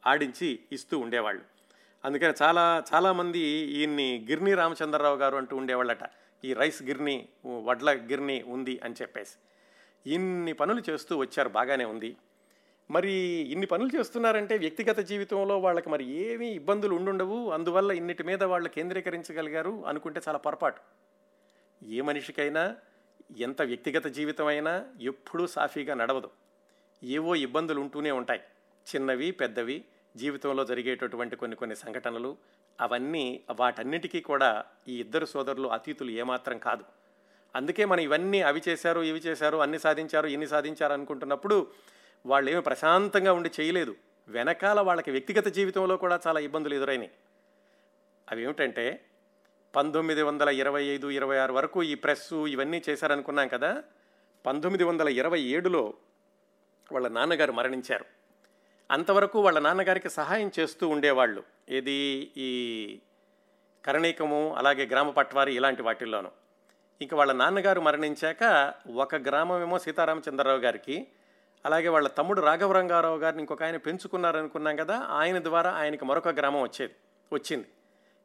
[0.06, 1.42] ఆడించి ఇస్తూ ఉండేవాళ్ళు.
[2.04, 6.04] అందుకని చాలా చాలామంది ఈయన్ని గిర్ని రామచంద్రరావు గారు అంటూ ఉండేవాళ్ళట.
[6.44, 7.28] ఈ రైస్ గిర్ని
[7.64, 9.34] వడ్ల గిర్ని ఉంది అని చెప్పేసి.
[10.14, 12.16] ఇన్ని పనులు చేస్తూ వచ్చారు బాగానే ఉంది.
[12.92, 13.12] మరి
[13.52, 17.50] ఇన్ని పనులు చేస్తున్నారంటే వ్యక్తిగత జీవితంలో వాళ్ళకి మరి ఏమీ ఇబ్బందులు ఉండుండవు.
[17.50, 20.81] అందువల్ల ఇన్నిటి మీద వాళ్ళు కేంద్రీకరించగలిగారు అనుకుంటే చాలా పొరపాటు.
[21.85, 22.76] ఏ మనిషికైనా
[23.38, 26.31] ఎంత వ్యక్తిగత జీవితం అయినా ఎప్పుడూ సాఫీగా నడవదు.
[27.05, 28.40] ఏవో ఇబ్బందులు ఉంటూనే ఉంటాయి.
[28.87, 29.85] చిన్నవి పెద్దవి
[30.16, 32.37] జీవితంలో జరిగేటటువంటి కొన్ని కొన్ని సంఘటనలు
[32.81, 36.85] అవన్నీ వాటన్నిటికీ కూడా ఈ ఇద్దరు సోదరులు అతీతులు ఏమాత్రం కాదు.
[37.57, 41.66] అందుకే మనం ఇవన్నీ అవి చేశారు ఇవి చేశారు అన్ని సాధించారు ఇన్ని సాధించారు అనుకుంటున్నప్పుడు
[42.26, 43.96] వాళ్ళు ఏమి ప్రశాంతంగా ఉండి చేయలేదు.
[44.28, 47.11] వెనకాల వాళ్ళకి వ్యక్తిగత జీవితంలో కూడా చాలా ఇబ్బందులు ఎదురైనాయి.
[48.30, 49.04] అవి ఏమిటంటే
[49.76, 53.82] పంతొమ్మిది వందల ఇరవై ఐదు ఇరవై ఆరు వరకు ఈ ప్రెస్సు ఇవన్నీ చేశారనుకున్నాం కదా
[54.46, 55.94] పంతొమ్మిది వందల ఇరవై ఏడులో
[56.92, 58.04] వాళ్ళ నాన్నగారు మరణించారు.
[58.90, 61.42] అంతవరకు వాళ్ళ నాన్నగారికి సహాయం చేస్తూ ఉండేవాళ్ళు.
[61.68, 62.32] ఏది?
[62.37, 63.00] ఈ
[63.85, 66.30] కరణీకము అలాగే గ్రామ పట్వారి ఇలాంటి వాటిల్లోనూ.
[67.02, 71.06] ఇంకా వాళ్ళ నాన్నగారు మరణించాక ఒక గ్రామమేమో సీతారామచంద్రరావు గారికి
[71.64, 76.94] అలాగే వాళ్ళ తమ్ముడు రాఘవరంగారావు గారిని ఇంకొక ఆయన పెంచుకున్నారనుకున్నాం కదా ఆయన ద్వారా ఆయనకి మరొక గ్రామం వచ్చేది
[77.33, 77.68] వచ్చింది.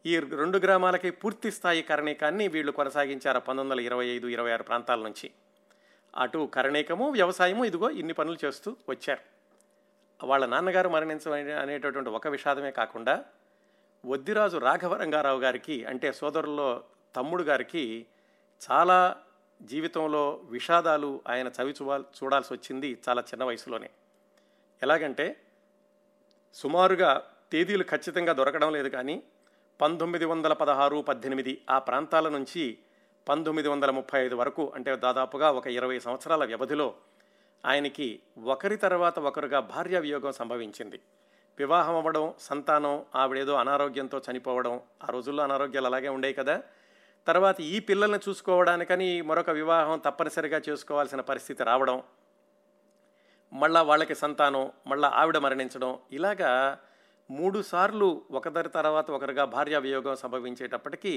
[0.05, 4.99] ఈ రెండు గ్రామాలకి పూర్తి స్థాయి కరణీకాన్ని వీళ్ళు కొనసాగించారు పంతొమ్మిది వందల ఇరవై ఐదు ఇరవై ఆరు ప్రాంతాల
[4.99, 5.31] నుంచి.
[6.17, 9.23] అటు కరణీకము వ్యవసాయము ఇదిగో ఇన్ని పనులు చేస్తూ వచ్చారు.
[10.23, 13.23] వాళ్ళ నాన్నగారు మరణించడం అనేటటువంటి ఒక విషాదమే కాకుండా
[14.05, 16.83] వద్దిరాజు రాఘవరంగారావు గారికి అంటే సోదరుల్లో
[17.15, 18.05] తమ్ముడు గారికి
[18.61, 19.15] చాలా
[19.61, 23.89] జీవితంలో విషాదాలు ఆయన చవి చూడాల్సి వచ్చింది చాలా చిన్న వయసులోనే.
[24.83, 25.41] ఎలాగంటే
[26.53, 29.23] సుమారుగా తేదీలు ఖచ్చితంగా దొరకడం లేదు కానీ
[29.81, 32.77] పంతొమ్మిది వందల పదహారు పద్దెనిమిది ఆ ప్రాంతాల నుంచి
[33.27, 36.95] పంతొమ్మిది వందల ముప్పై ఐదు వరకు అంటే దాదాపుగా ఒక ఇరవై సంవత్సరాల వ్యవధిలో
[37.65, 40.99] ఆయనకి ఒకరి తర్వాత ఒకరుగా భార్య వియోగం సంభవించింది.
[41.57, 46.63] వివాహం అవ్వడం సంతానం ఆవిడేదో అనారోగ్యంతో చనిపోవడం ఆ రోజుల్లో అనారోగ్యాలు అలాగే ఉండేవి కదా.
[47.27, 51.97] తర్వాత ఈ పిల్లల్ని చూసుకోవడానికని మరొక వివాహం తప్పనిసరిగా చేసుకోవాల్సిన పరిస్థితి రావడం
[53.53, 56.51] మళ్ళా వాళ్ళకి సంతానం మళ్ళా ఆవిడ మరణించడం ఇలాగా
[57.29, 61.13] మూడు సార్లు ఒకదారి తర్వాత ఒకరిగా భార్య వియోగం సంభవించేటప్పటికీ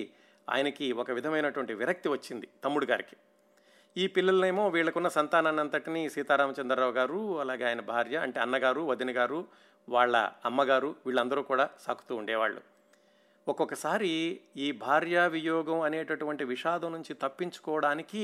[0.48, 3.16] ఆయనకి ఒక విధమైనటువంటి విరక్తి వచ్చింది తమ్ముడు గారికి.
[3.96, 9.40] ఈ పిల్లలనేమో వీళ్ళకున్న సంతానాన్నంతటిని సీతారామచంద్రరావు గారు అలాగే ఆయన భార్య అంటే అన్నగారు వదిన గారు
[9.88, 12.60] వాళ్ళ అమ్మగారు వీళ్ళందరూ కూడా సాకుతూ ఉండేవాళ్ళు.
[13.50, 14.10] ఒక్కొక్కసారి
[14.56, 18.22] ఈ భార్యా వియోగం అనేటటువంటి విషాదం నుంచి తప్పించుకోవడానికి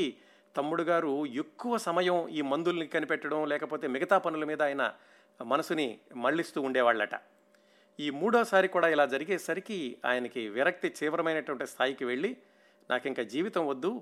[0.57, 4.83] తమ్ముడు గారు ఎక్కువ సమయం ఈ మందుల్ని కనిపెట్టడం లేకపోతే మిగతా పనుల మీద ఆయన
[5.45, 5.87] మనసుని
[6.17, 7.15] మళ్ళిస్తూ ఉండేవాళ్ళట.
[7.99, 12.31] ఈ మూడోసారి కూడా ఇలా జరిగేసరికి ఆయనకి విరక్తి తీవ్రమైనటువంటి స్థాయికి వెళ్ళి
[12.91, 13.93] నాకు ఇంకా జీవితం వద్దు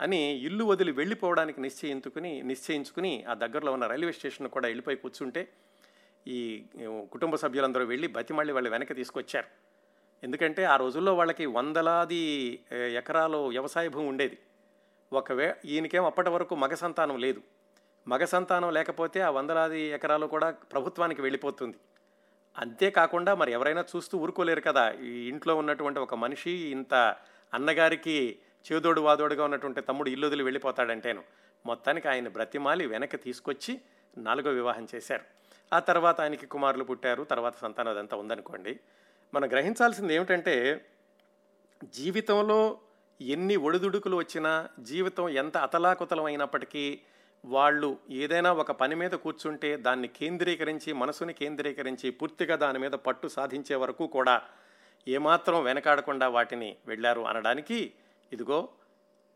[0.00, 5.42] అని ఇల్లు వదిలి వెళ్ళిపోవడానికి నిశ్చయించుకుని నిశ్చయించుకుని ఆ దగ్గరలో ఉన్న రైల్వే స్టేషన్ కూడా వెళ్ళిపోయి కూర్చుంటే
[6.26, 6.40] ఈ
[7.12, 9.67] కుటుంబ సభ్యులందరూ వెళ్ళి బతిమళ్ళి వాళ్ళు వెనక్కి తీసుకొచ్చారు.
[10.24, 14.38] ఎందుకంటే ఆ రోజుల్లో వాళ్ళకి వందలాది ఎకరాలు వ్యవసాయ భూమి ఉండేది.
[15.12, 17.42] ఒకవే ఈయనకేం అప్పటి వరకు మగ సంతానం లేదు.
[18.08, 21.76] మగ సంతానం లేకపోతే ఆ వందలాది ఎకరాలు కూడా ప్రభుత్వానికి వెళ్ళిపోతుంది.
[22.58, 27.16] అంతేకాకుండా మరి ఎవరైనా చూస్తూ ఊరుకోలేరు కదా ఈ ఇంట్లో ఉన్నటువంటి ఒక మనిషి ఇంత
[27.54, 28.38] అన్నగారికి
[28.72, 31.22] చేదోడు వాదోడుగా ఉన్నటువంటి తమ్ముడు ఇల్లు వదిలి వెళ్ళిపోతాడంటేను
[31.66, 33.80] మొత్తానికి ఆయన బ్రతిమాలి వెనక్కి తీసుకొచ్చి
[34.18, 35.24] నాలుగో వివాహం చేశారు.
[35.72, 38.80] ఆ తర్వాత ఆయనకి కుమారులు పుట్టారు తర్వాత సంతానం అదంతా ఉందనుకోండి.
[39.32, 40.54] మనం గ్రహించాల్సింది ఏమిటంటే
[41.94, 42.60] జీవితంలో
[43.20, 47.00] ఎన్ని ఒడిదుడుకులు వచ్చినా జీవితం ఎంత అతలాకుతలం అయినప్పటికీ
[47.44, 53.74] వాళ్ళు ఏదైనా ఒక పని మీద కూర్చుంటే దాన్ని కేంద్రీకరించి మనసుని కేంద్రీకరించి పూర్తిగా దాని మీద పట్టు సాధించే
[53.74, 54.42] వరకు కూడా
[55.06, 57.92] ఏమాత్రం వెనకాడకుండా వాటిని వెళ్ళారు అనడానికి
[58.32, 58.68] ఇదిగో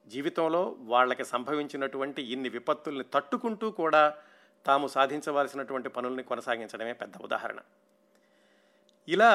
[0.06, 4.02] జీవితంలో వాళ్ళకి సంభవించినటువంటి ఇన్ని విపత్తుల్ని తట్టుకుంటూ కూడా
[4.66, 7.60] తాము సాధించవలసినటువంటి పనుల్ని కొనసాగించడమే పెద్ద ఉదాహరణ.
[9.08, 9.32] ఇలా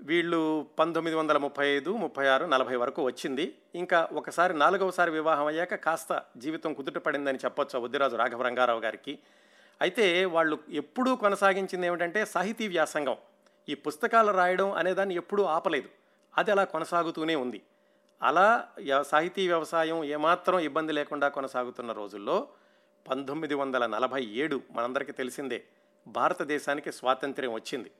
[0.00, 3.58] వీళ్ళు పంతొమ్మిది వందల ముప్పై ఐదు ముప్పై ఆరు నలభై వరకు వచ్చింది.
[3.74, 9.18] ఇంకా ఒకసారి నాలుగవసారి వివాహం అయ్యాక కాస్త జీవితం కుదుట పడిందని చెప్పొచ్చు ఉద్దిరాజు రాఘవ రంగారావు గారికి.
[9.80, 13.16] అయితే వాళ్ళు ఎప్పుడూ కొనసాగించింది ఏమిటంటే సాహితీ వ్యాసంగం.
[13.68, 15.88] ఈ పుస్తకాలు రాయడం అనేదాన్ని ఎప్పుడూ ఆపలేదు.
[16.38, 17.62] అది అలా కొనసాగుతూనే ఉంది.
[18.22, 18.68] అలా
[19.02, 22.48] సాహితీ వ్యవసాయం ఏమాత్రం ఇబ్బంది లేకుండా కొనసాగుతున్న రోజుల్లో
[23.08, 25.64] పంతొమ్మిది వందల నలభై ఏడు మనందరికీ తెలిసిందే
[26.06, 27.90] భారతదేశానికి స్వాతంత్ర్యం వచ్చింది.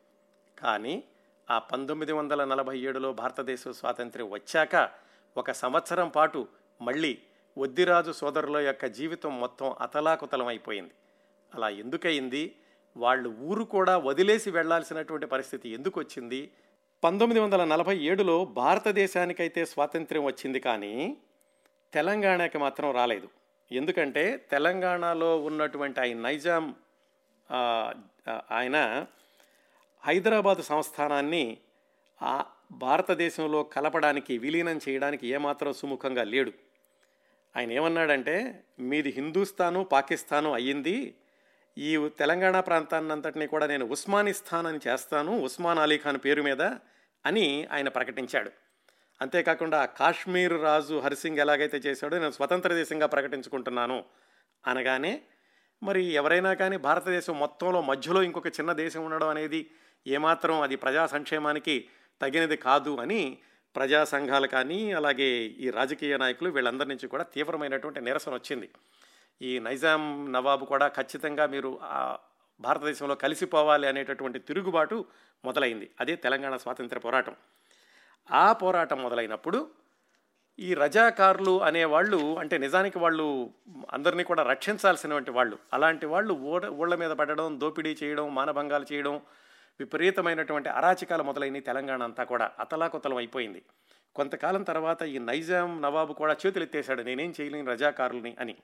[0.59, 1.05] కానీ
[1.51, 4.91] ఆ పంతొమ్మిది వందల నలభై ఏడులో భారతదేశ స్వాతంత్ర్యం వచ్చాక
[5.37, 6.49] ఒక సంవత్సరం పాటు
[6.83, 7.19] మళ్ళీ
[7.57, 10.95] ఒద్దిరాజు సోదరుల యొక్క జీవితం మొత్తం అతలాకుతలం అయిపోయింది
[11.55, 12.55] అలా ఎందుకయింది?
[12.97, 16.51] వాళ్ళు ఊరు కూడా వదిలేసి వెళ్ళాల్సినటువంటి పరిస్థితి ఎందుకు వచ్చింది
[17.05, 21.17] పంతొమ్మిది వందల నలభై ఏడులో భారతదేశానికైతే స్వాతంత్ర్యం వచ్చింది కానీ
[21.93, 23.29] తెలంగాణకి మాత్రం రాలేదు.
[23.73, 26.75] ఎందుకంటే తెలంగాణలో ఉన్నటువంటి ఆయన నైజాం
[28.51, 29.07] ఆయన
[30.05, 31.59] హైదరాబాదు సంస్థానాన్ని
[32.23, 36.53] ఆ భారతదేశంలో కలపడానికి విలీనం చేయడానికి ఏమాత్రం సుముఖంగా లేడు.
[37.57, 41.15] ఆయన ఏమన్నాడంటే మీది హిందూస్థాను పాకిస్తాను అయ్యింది.
[41.77, 46.63] ఈ తెలంగాణ ప్రాంతాన్నంతటినీ కూడా నేను ఉస్మానిస్తాన్ అని చేస్తాను ఉస్మాన్ అలీ ఖాన్ పేరు మీద
[47.25, 48.51] అని ఆయన ప్రకటించాడు.
[49.21, 54.05] అంతేకాకుండా కాశ్మీర్ రాజు హరిసింగ్ ఎలాగైతే చేశాడో నేను స్వతంత్ర దేశంగా ప్రకటించుకుంటున్నాను
[54.67, 55.21] అనగానే
[55.83, 59.71] మరి ఎవరైనా కానీ భారతదేశం మొత్తంలో మధ్యలో ఇంకొక చిన్న దేశం ఉండడం అనేది
[60.07, 61.89] ఏమాత్రం అది ప్రజా సంక్షేమానికి
[62.23, 63.39] తగినది కాదు అని
[63.77, 68.71] ప్రజా సంఘాలు కానీ అలాగే ఈ రాజకీయ నాయకులు వీళ్ళందరి నుంచి కూడా తీవ్రమైనటువంటి నిరసన వచ్చింది.
[69.43, 71.81] ఈ నైజాం నవాబు కూడా ఖచ్చితంగా మీరు
[72.61, 75.05] భారతదేశంలో కలిసిపోవాలి అనేటటువంటి తిరుగుబాటు
[75.45, 75.91] మొదలైంది.
[76.01, 77.37] అదే తెలంగాణ స్వాతంత్ర పోరాటం.
[78.33, 79.71] ఆ పోరాటం మొదలైనప్పుడు
[80.59, 83.51] ఈ రజాకారులు అనేవాళ్ళు అంటే నిజానికి వాళ్ళు
[83.93, 85.59] అందరినీ కూడా రక్షించాల్సినటువంటి వాళ్ళు.
[85.73, 89.21] అలాంటి వాళ్ళు ఊడ ఊళ్ళ మీద పడడం దోపిడీ చేయడం మానభంగాలు చేయడం
[89.81, 93.63] విపరీతమైనటువంటి అరాచకాలు మొదలైన తెలంగాణ అంతా కూడా అతలాకుతలం అయిపోయింది.
[94.15, 98.57] కొంతకాలం తర్వాత ఈ నైజాం నవాబు కూడా చేతులెత్తేశాడు నేనేం చేయలేని రజాకారుల్ని అని.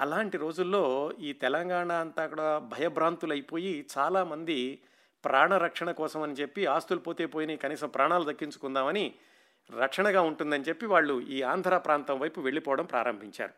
[0.00, 4.82] అలాంటి రోజుల్లో ఈ తెలంగాణ అంతా కూడా భయభ్రాంతులైపోయి చాలామంది
[5.24, 9.14] ప్రాణరక్షణ కోసం అని చెప్పి ఆస్తులు పోతే పోయినాయి కనీసం ప్రాణాలు దక్కించుకుందామని
[9.78, 13.52] రక్షణగా ఉంటుందని చెప్పి వాళ్ళు ఈ ఆంధ్ర ప్రాంతం వైపు వెళ్ళిపోవడం ప్రారంభించారు.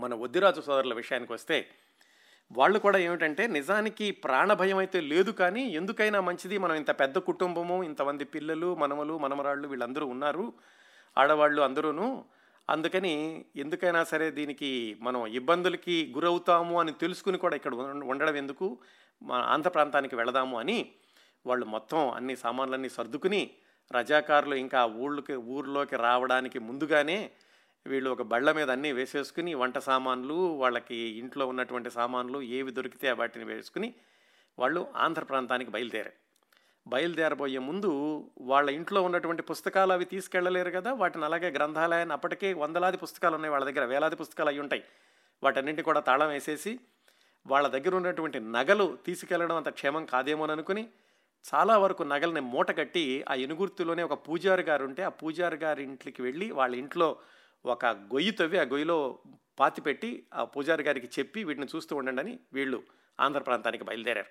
[0.00, 1.68] మన వద్దిరాజు సోదరుల విషయానికి వస్తే
[2.52, 6.58] వాళ్ళు కూడా ఏమిటంటే నిజానికి ప్రాణభయం అయితే లేదు కానీ ఎందుకైనా మంచిది.
[6.58, 10.52] మనం ఇంత పెద్ద కుటుంబము ఇంతమంది పిల్లలు మనమలు మనమరాళ్ళు వీళ్ళందరూ ఉన్నారు
[11.18, 12.24] ఆడవాళ్ళు అందరూను.
[12.70, 18.78] అందుకని ఎందుకైనా సరే దీనికి మనం ఇబ్బందులకి గురవుతాము అని తెలుసుకుని కూడా ఇక్కడ ఉండ- ఉండడం ఎందుకు?
[19.22, 20.92] మా ఆంధ్ర ప్రాంతానికి వెళదాము అని
[21.46, 23.50] వాళ్ళు మొత్తం అన్ని సామాన్లన్నీ సర్దుకుని
[23.92, 27.30] రజాకారులు ఇంకా ఊళ్ళకి ఊర్లోకి రావడానికి ముందుగానే
[27.86, 33.44] వీళ్ళు ఒక బళ్ళ మీద అన్నీ వేసేసుకుని వంట సామాన్లు వాళ్ళకి ఇంట్లో ఉన్నటువంటి సామాన్లు ఏవి దొరికితే వాటిని
[33.44, 33.94] వేసుకుని
[34.58, 36.16] వాళ్ళు ఆంధ్ర ప్రాంతానికి బయలుదేరారు.
[36.88, 37.90] బయలుదేరబోయే ముందు
[38.40, 43.66] వాళ్ళ ఇంట్లో ఉన్నటువంటి పుస్తకాలు అవి తీసుకెళ్ళలేరు కదా వాటిని అలాగే గ్రంథాలయాన్ని అప్పటికే వందలాది పుస్తకాలు ఉన్నాయి వాళ్ళ
[43.66, 44.82] దగ్గర వేలాది పుస్తకాలు అవి ఉంటాయి.
[45.42, 46.80] వాటన్నింటి కూడా తాళం వేసేసి
[47.46, 50.88] వాళ్ళ దగ్గర ఉన్నటువంటి నగలు తీసుకెళ్ళడం అంత క్షేమం కాదేమోననుకుని
[51.44, 56.22] చాలా వరకు నగల్ని మూట కట్టి ఆ ఎనుగుర్తులోనే ఒక పూజారి గారు ఉంటే ఆ పూజారి గారి ఇంట్లోకి
[56.22, 57.16] వెళ్ళి వాళ్ళ ఇంట్లో
[57.64, 59.18] ఒక గొయ్యి తవ్వి ఆ గొయ్యిలో
[59.58, 62.82] పాతి పెట్టి ఆ పూజారి గారికి చెప్పి వీటిని చూస్తూ ఉండండి అని వీళ్ళు
[63.20, 64.30] ఆంధ్ర ప్రాంతానికి బయలుదేరారు.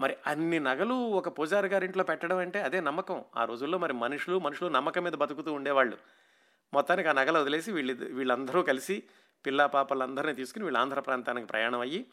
[0.00, 3.24] మరి అన్ని నగలు ఒక పూజారి గారింట్లో పెట్టడం అంటే అదే నమ్మకం.
[3.36, 5.96] ఆ రోజుల్లో మరి మనుషులు మనుషులు నమ్మకం మీద బతుకుతూ ఉండేవాళ్ళు.
[6.74, 9.02] మొత్తానికి ఆ నగలు వదిలేసి వీళ్ళు వీళ్ళందరూ కలిసి
[9.46, 12.06] పిల్ల పాపలందరినీ తీసుకుని వీళ్ళు ఆంధ్ర ప్రాంతానికి ప్రయాణం అయ్యి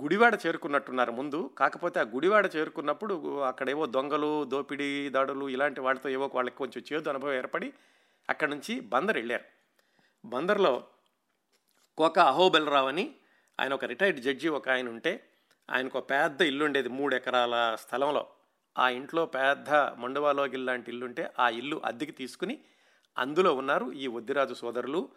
[0.00, 1.50] గుడివాడ చేరుకున్నట్టున్నారు ముందు.
[1.58, 7.32] కాకపోతే ఆ గుడివాడ చేరుకున్నప్పుడు అక్కడేవో దొంగలు దోపిడీ దాడులు ఇలాంటి వాటితో ఏవో వాళ్ళకి కొంచెం చేదు అనుభవం
[7.32, 7.72] ఏర్పడి
[8.30, 9.44] అక్కడ నుంచి బందర్ వెళ్ళారు.
[10.24, 10.86] బందర్లో
[11.98, 13.14] కోక అహోబెల్రావ్ అని
[13.60, 15.28] ఆయన ఒక రిటైర్డ్ జడ్జి ఒక ఆయన ఉంటే
[15.70, 18.26] ఆయనకు ఒక పెద్ద ఇల్లు ఉండేది మూడు ఎకరాల స్థలంలో.
[18.78, 22.58] ఆ ఇంట్లో పెద్ద మండువాలోగిల్ లాంటి ఇల్లు ఉంటే ఆ ఇల్లు అద్దెకి తీసుకుని
[23.18, 25.08] అందులో ఉన్నారు ఈ ఒద్దిరాజు సోదరులు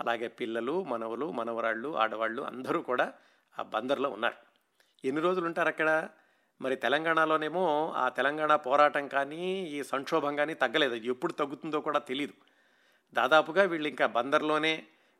[0.00, 3.12] అలాగే పిల్లలు మనవలు మనవరాళ్ళు ఆడవాళ్ళు అందరూ కూడా
[3.58, 4.34] ఆ బందర్లో ఉన్నారు.
[5.04, 6.08] ఎన్ని రోజులు ఉంటారు అక్కడ?
[6.60, 10.94] మరి తెలంగాణలోనేమో ఆ తెలంగాణ పోరాటం కానీ ఈ సంక్షోభం కానీ తగ్గలేదు.
[10.94, 12.32] ఎప్పుడు తగ్గుతుందో కూడా తెలియదు
[13.14, 14.74] దాదాపుగా వీళ్ళు ఇంకా బందర్లోనే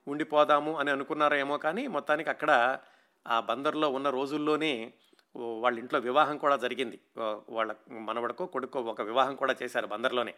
[0.07, 2.79] ఉండిపోదాము అని అనుకున్నారో ఏమో కానీ మొత్తానికి అక్కడ
[3.27, 4.93] ఆ బందర్లో ఉన్న రోజుల్లోనే
[5.37, 6.99] వాళ్ళ ఇంట్లో వివాహం కూడా జరిగింది.
[7.49, 10.35] వాళ్ళ మనవడకో కొడుకో ఒక వివాహం కూడా చేశారు బందర్లోనే.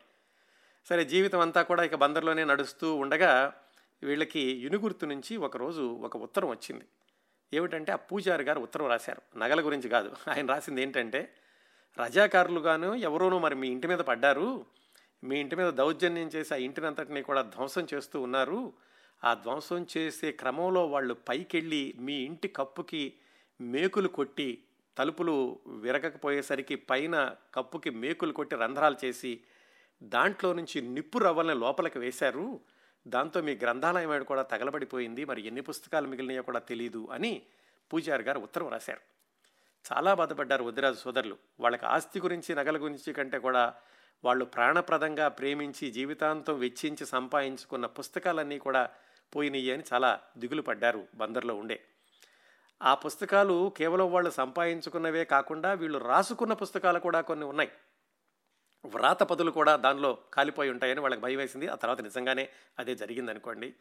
[0.86, 3.52] సరే జీవితం అంతా కూడా ఇక బందర్లోనే నడుస్తూ ఉండగా
[4.02, 6.84] వీళ్ళకి యునుగుర్తు నుంచి ఒకరోజు ఒక ఉత్తరం వచ్చింది.
[7.54, 9.22] ఏమిటంటే ఆ పూజారి గారు ఉత్తరం రాశారు.
[9.38, 10.10] నగల గురించి కాదు.
[10.28, 11.20] ఆయన రాసింది ఏంటంటే
[11.98, 14.48] రజాకారులుగాను ఎవరోనో మరి మీ ఇంటి మీద పడ్డారు.
[15.24, 18.72] మీ ఇంటి మీద దౌర్జన్యం చేసి ఆ ఇంటినంతటిని కూడా ధ్వంసం చేస్తూ ఉన్నారు.
[19.24, 23.14] ఆ ధ్వంసం చేసే క్రమంలో వాళ్ళు పైకెళ్ళి మీ ఇంటి కప్పుకి
[23.60, 24.64] మేకులు కొట్టి
[24.98, 29.40] తలుపులు విరగకపోయేసరికి పైన కప్పుకి మేకులు కొట్టి రంధ్రాలు చేసి
[30.02, 32.60] దాంట్లో నుంచి నిప్పు రవ్వల్ని లోపలికి వేశారు.
[33.06, 35.24] దాంతో మీ గ్రంథాలయం కూడా తగలబడిపోయింది.
[35.24, 37.42] మరి ఎన్ని పుస్తకాలు మిగిలినాయో కూడా తెలియదు అని
[37.92, 39.00] పూజారి గారు ఉత్తరం రాశారు.
[39.92, 41.36] చాలా బాధపడ్డారు వదిరాజు సోదరులు.
[41.60, 43.74] వాళ్ళకి ఆస్తి గురించి నగల గురించి కంటే కూడా
[44.24, 48.90] వాళ్ళు ప్రాణప్రదంగా ప్రేమించి జీవితాంతం వెచ్చించి సంపాదించుకున్న పుస్తకాలన్నీ కూడా
[49.34, 51.84] పోయినాయి అని చాలా దిగులు పడ్డారు బందర్లో ఉండే.
[52.82, 57.70] ఆ పుస్తకాలు కేవలం వాళ్ళు సంపాదించుకున్నవే కాకుండా వీళ్ళు రాసుకున్న పుస్తకాలు కూడా కొన్ని ఉన్నాయి.
[58.84, 61.68] వ్రాత పదులు కూడా దానిలో కాలిపోయి ఉంటాయని వాళ్ళకి భయం వేసింది.
[61.68, 62.48] ఆ తర్వాత నిజంగానే
[62.78, 63.74] అదే జరిగింది అనుకోండి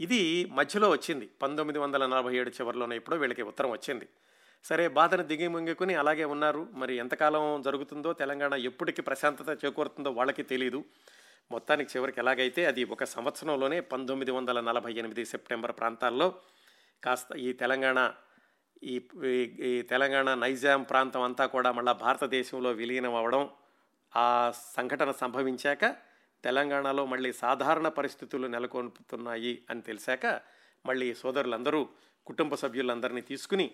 [0.00, 1.30] ఇది మధ్యలో వచ్చింది.
[1.42, 4.08] పంతొమ్మిది వందల నలభై ఏడు చివరిలోనే ఇప్పుడు వీళ్ళకి ఉత్తరం వచ్చింది.
[4.64, 6.62] సరే బాధను దిగిమింగుకుని అలాగే ఉన్నారు.
[6.74, 10.80] మరి ఎంతకాలం జరుగుతుందో తెలంగాణ ఎప్పటికీ ప్రశాంతత చేకూరుతుందో వాళ్ళకి తెలియదు
[11.50, 16.26] మొత్తానికి చివరికి ఎలాగైతే అది ఒక సంవత్సరంలోనే పంతొమ్మిది వందల నలభై ఎనిమిది సెప్టెంబర్ ప్రాంతాల్లో
[17.02, 17.98] కాస్త ఈ తెలంగాణ
[18.84, 18.96] ఈ
[19.68, 23.44] ఈ తెలంగాణ నైజాం ప్రాంతం అంతా కూడా మళ్ళీ భారతదేశంలో విలీనం అవ్వడం
[24.12, 25.84] ఆ సంఘటన సంభవించాక
[26.44, 30.26] తెలంగాణలో మళ్ళీ సాధారణ పరిస్థితులు నెలకొల్పుతున్నాయి అని తెలిసాక
[30.84, 31.80] మళ్ళీ సోదరులందరూ
[32.26, 33.66] కుటుంబ సభ్యులందరినీ తీసుకుని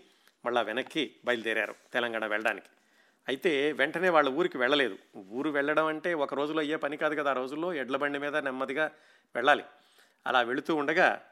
[0.46, 2.66] మళ్ళా వెనక్కి బయలుదేరారు తెలంగాణ వెళ్ళడానికి.
[3.28, 4.98] అయితే వెంటనే వాళ్ళ ఊరికి వెళ్ళలేదు.
[5.16, 8.90] ఊరు వెళ్ళడం అంటే ఒక రోజులో అయ్యే పని కాదు కదా ఆ రోజుల్లో ఎడ్ల బండి మీద నెమ్మదిగా
[9.34, 9.64] వెళ్ళాలి.
[10.26, 11.22] అలా వెళుతూ ఉండగా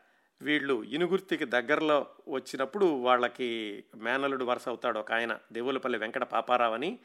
[0.43, 6.99] వీళ్ళు ఇనుగుర్తికి దగ్గరలో వచ్చినప్పుడు వాళ్ళకి మేనలుడు వరుస అవుతాడు ఒక ఆయన దేవులపల్లి వెంకట పాపారావు అని.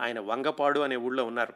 [0.00, 1.54] ఆయన వంగపాడు అనే ఊళ్ళో ఉన్నారు.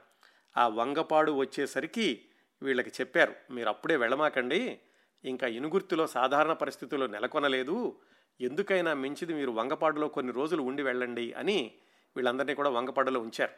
[0.56, 2.24] ఆ వంగపాడు వచ్చేసరికి
[2.62, 4.78] వీళ్ళకి చెప్పారు మీరు అప్పుడే వెళ్ళమాకండి.
[5.24, 7.96] ఇంకా ఇనుగుర్తిలో సాధారణ పరిస్థితుల్లో నెలకొనలేదు.
[8.40, 11.74] ఎందుకైనా మించిది మీరు వంగపాడులో కొన్ని రోజులు ఉండి వెళ్ళండి అని
[12.16, 13.52] వీళ్ళందరినీ కూడా వంగపాడులో ఉంచారు.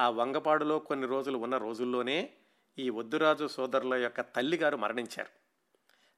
[0.00, 2.30] ఆ వంగపాడులో కొన్ని రోజులు ఉన్న రోజుల్లోనే
[2.78, 5.28] ఈ వద్దురాజు సోదరుల యొక్క తల్లిగారు మరణించారు.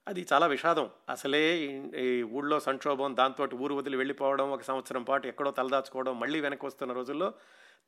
[0.09, 0.91] అది చాలా విషాదం.
[1.09, 1.57] అసలే
[1.97, 6.93] ఈ ఊళ్ళో సంక్షోభం దాంతో ఊరు వదిలి వెళ్ళిపోవడం ఒక సంవత్సరం పాటు ఎక్కడో తలదాచుకోవడం మళ్ళీ వెనక్కి వస్తున్న
[6.93, 7.35] రోజుల్లో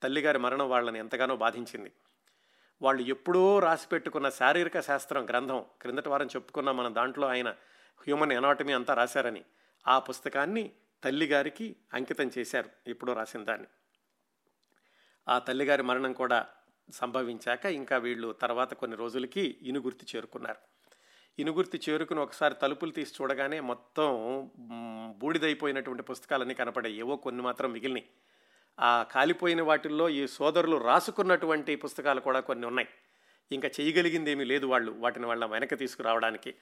[0.02, 1.92] తల్లిగారి మరణం వాళ్ళని ఎంతగానో బాధించింది.
[2.82, 7.48] వాళ్ళు ఎప్పుడో రాసి పెట్టుకున్న శారీరక శాస్త్రం గ్రంథం క్రిందటి వారం చెప్పుకున్న మన దాంట్లో ఆయన
[8.06, 9.44] హ్యూమన్ ఎనాటమీ అంతా రాశారని.
[9.88, 10.70] ఆ పుస్తకాన్ని
[11.04, 13.66] తల్లిగారికి అంకితం చేశారు ఎప్పుడో రాసిన దాన్ని.
[15.28, 16.46] ఆ తల్లిగారి మరణం కూడా
[16.90, 20.56] సంభవించాక ఇంకా వీళ్ళు తర్వాత కొన్ని రోజులకి ఇనుగుర్తి చేరుకున్నారు.
[21.38, 24.50] ఇనుగుర్తి చేరుకుని ఒకసారి తలుపులు తీసి చూడగానే మొత్తం
[25.18, 26.98] బూడిదైపోయినటువంటి పుస్తకాలన్నీ కనపడాయి.
[26.98, 28.08] ఏవో కొన్ని మాత్రం మిగిలినాయి.
[28.80, 32.88] ఆ కాలిపోయిన వాటిల్లో ఈ సోదరులు రాసుకున్నటువంటి పుస్తకాలు కూడా కొన్ని ఉన్నాయి.
[33.52, 34.92] ఇంకా చేయగలిగింది ఏమీ లేదు వాళ్ళు.
[34.92, 36.54] వాటిని వాళ్ళ వెనక తీసుకురావడానికి.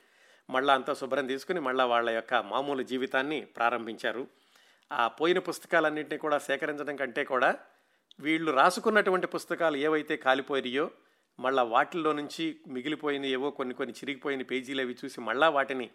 [0.50, 4.28] మళ్ళీ అంతా శుభ్రం తీసుకుని మళ్ళీ వాళ్ళ యొక్క మామూలు జీవితాన్ని ప్రారంభించారు.
[4.92, 7.58] ఆ పోయిన పుస్తకాలన్నింటినీ కూడా సేకరించడం కంటే కూడా
[8.20, 10.90] వీళ్ళు రాసుకున్నటువంటి పుస్తకాలు ఏవైతే కాలిపోయాయో
[11.40, 15.90] మళ్ళీ వాటిల్లో నుంచి మిగిలిపోయిన ఏవో కొన్ని కొన్ని చిరిగిపోయిన పేజీలు అవి చూసి మళ్ళా వాటిని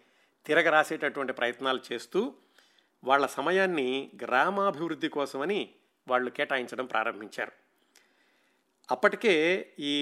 [0.45, 2.33] తిరగ రాసేటటువంటి ప్రయత్నాలు చేస్తూ
[3.03, 5.69] వాళ్ళ సమయాన్ని గ్రామాభివృద్ధి కోసమని
[6.07, 7.68] వాళ్ళు కేటాయించడం ప్రారంభించారు.
[8.91, 9.33] అప్పటికే
[9.79, 9.93] ఈ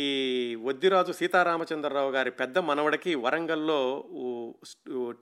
[0.63, 3.79] వద్దిరాజు సీతారామచంద్రరావు గారి పెద్ద మనవడికి వరంగల్లో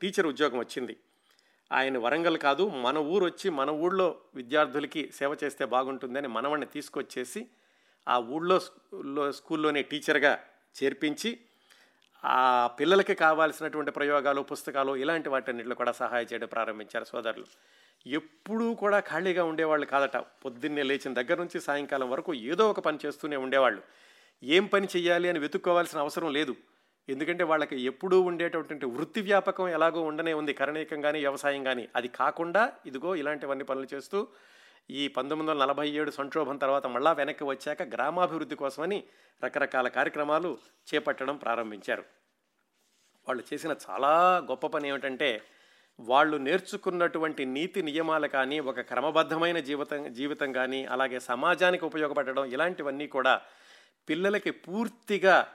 [0.01, 0.97] టీచర్ ఉద్యోగం వచ్చింది.
[1.71, 7.47] ఆయన వరంగల్ కాదు మన ఊరు వచ్చి మన ఊళ్ళో విద్యార్థులకి సేవ చేస్తే బాగుంటుందని మనవడిని తీసుకొచ్చేసి
[8.07, 8.57] ఆ ఊళ్ళో
[9.31, 10.39] స్కూల్లోనే టీచర్గా
[10.75, 11.39] చేర్పించి
[12.25, 17.47] ఆ పిల్లలకి కావాల్సినటువంటి ప్రయోగాలు పుస్తకాలు ఇలాంటి వాటన్నిటిలో కూడా సహాయం చేయడం ప్రారంభించారు సోదరులు.
[18.07, 20.17] ఎప్పుడూ కూడా ఖాళీగా ఉండేవాళ్ళు కాదట.
[20.17, 23.81] పొద్దున్నే లేచిన దగ్గర నుంచి సాయంకాలం వరకు ఏదో ఒక పని చేస్తూనే ఉండేవాళ్ళు.
[24.43, 26.55] ఏం పని చేయాలి అని వెతుక్కోవాల్సిన అవసరం లేదు.
[27.09, 30.53] ఎందుకంటే వాళ్ళకి ఎప్పుడూ ఉండేటటువంటి వృత్తి వ్యాపకం ఎలాగో ఉండనే ఉంది.
[30.53, 34.27] కరణీకం కానీ వ్యవసాయం కానీ అది కాకుండా ఇదిగో ఇలాంటివన్నీ పనులు చేస్తూ
[34.89, 39.03] ఈ పంతొమ్మిది వందల నలభై ఏడు సంక్షోభం తర్వాత మళ్ళా వెనక్కి వచ్చాక గ్రామాభివృద్ధి కోసమని
[39.43, 40.57] రకరకాల కార్యక్రమాలు
[40.93, 42.03] చేపట్టడం ప్రారంభించారు.
[43.27, 45.41] వాళ్ళు చేసిన చాలా గొప్ప పని ఏమిటంటే
[45.99, 53.41] వాళ్ళు నేర్చుకున్నటువంటి నీతి నియమాలు కానీ ఒక క్రమబద్ధమైన జీవితం జీవితం కానీ అలాగే సమాజానికి ఉపయోగపడడం ఇలాంటివన్నీ కూడా
[54.09, 55.47] పిల్లలకి పూర్తిగా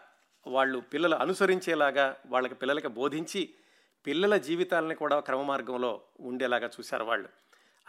[0.46, 3.50] వాళ్ళు పిల్లలు అనుసరించేలాగా వాళ్ళకి పిల్లలకి బోధించి
[4.07, 7.29] పిల్లల జీవితాలని కూడా క్రమ మార్గంలో ఉండేలాగా చూశారు వాళ్ళు.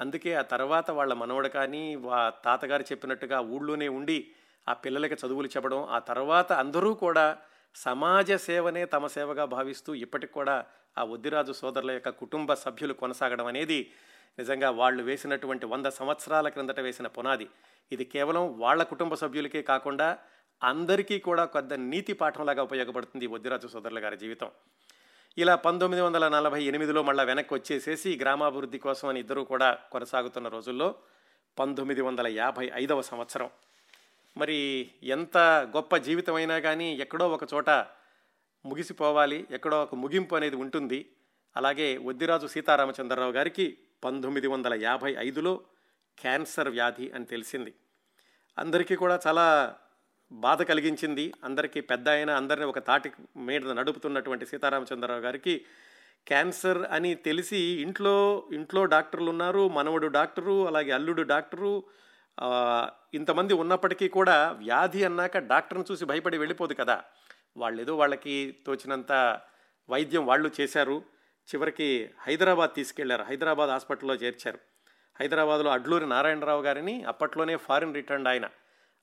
[0.02, 4.32] అందుకే ఆ తర్వాత వాళ్ళ మనవడు కానీ వా తాతగారు చెప్పినట్టుగా ఊళ్ళోనే ఉండి
[4.70, 7.38] ఆ పిల్లలకి చదువులు చెప్పడం ఆ తర్వాత అందరూ కూడా
[7.76, 10.66] సమాజ సేవనే తమ సేవగా భావిస్తూ ఇప్పటికి కూడా
[10.98, 13.92] ఆ ఒద్దిరాజు సోదరుల యొక్క కుటుంబ సభ్యులు కొనసాగడం అనేది
[14.40, 17.50] నిజంగా వాళ్ళు వేసినటువంటి వంద సంవత్సరాల క్రిందట వేసిన పునాది.
[17.92, 20.18] ఇది కేవలం వాళ్ళ కుటుంబ సభ్యులకే కాకుండా
[20.64, 24.50] అందరికీ కూడా కొద్ది నీతి పాఠంలాగా ఉపయోగపడుతుంది ఈ సోదరుల గారి జీవితం.
[25.38, 30.96] ఇలా పంతొమ్మిది వందల నలభై ఎనిమిదిలో మళ్ళీ వెనక్కి వచ్చేసేసి గ్రామాభివృద్ధి కోసం అని ఇద్దరూ కూడా కొనసాగుతున్న రోజుల్లో
[31.60, 33.50] పంతొమ్మిది వందల యాభై ఐదవ సంవత్సరం.
[34.38, 35.38] మరి ఎంత
[35.76, 37.70] గొప్ప జీవితం అయినా కానీ ఎక్కడో ఒక చోట
[38.66, 41.10] ముగిసిపోవాలి ఎక్కడో ఒక ముగింపు అనేది ఉంటుంది.
[41.56, 45.62] అలాగే వద్దిరాజు సీతారామచంద్రరావు గారికి పంతొమ్మిది వందల యాభై ఐదులో
[46.18, 47.74] క్యాన్సర్ వ్యాధి అని తెలిసింది.
[48.58, 49.76] అందరికీ కూడా చాలా
[50.32, 51.34] బాధ కలిగించింది.
[51.44, 55.66] అందరికీ పెద్ద అయిన అందరిని ఒక తాటి మీద నడుపుతున్నటువంటి సీతారామచంద్రరావు గారికి
[56.28, 61.84] క్యాన్సర్ అని తెలిసి ఇంట్లో ఇంట్లో డాక్టర్లు ఉన్నారు మనవడు డాక్టరు అలాగే అల్లుడు డాక్టరు
[63.14, 67.04] ఇంతమంది ఉన్నప్పటికీ కూడా వ్యాధి అన్నాక డాక్టర్ని చూసి భయపడి వెళ్ళిపోదు కదా.
[67.58, 69.42] వాళ్ళు ఏదో వాళ్ళకి తోచినంత
[69.90, 71.04] వైద్యం వాళ్ళు చేశారు.
[71.56, 73.24] చివరికి హైదరాబాద్ తీసుకెళ్ళారు.
[73.24, 74.60] హైదరాబాద్ హాస్పిటల్లో చేర్చారు.
[75.20, 78.50] హైదరాబాద్లో అడ్లూరి నారాయణరావు గారిని అప్పట్లోనే ఫారిన్ రిటర్న్ ఆయన.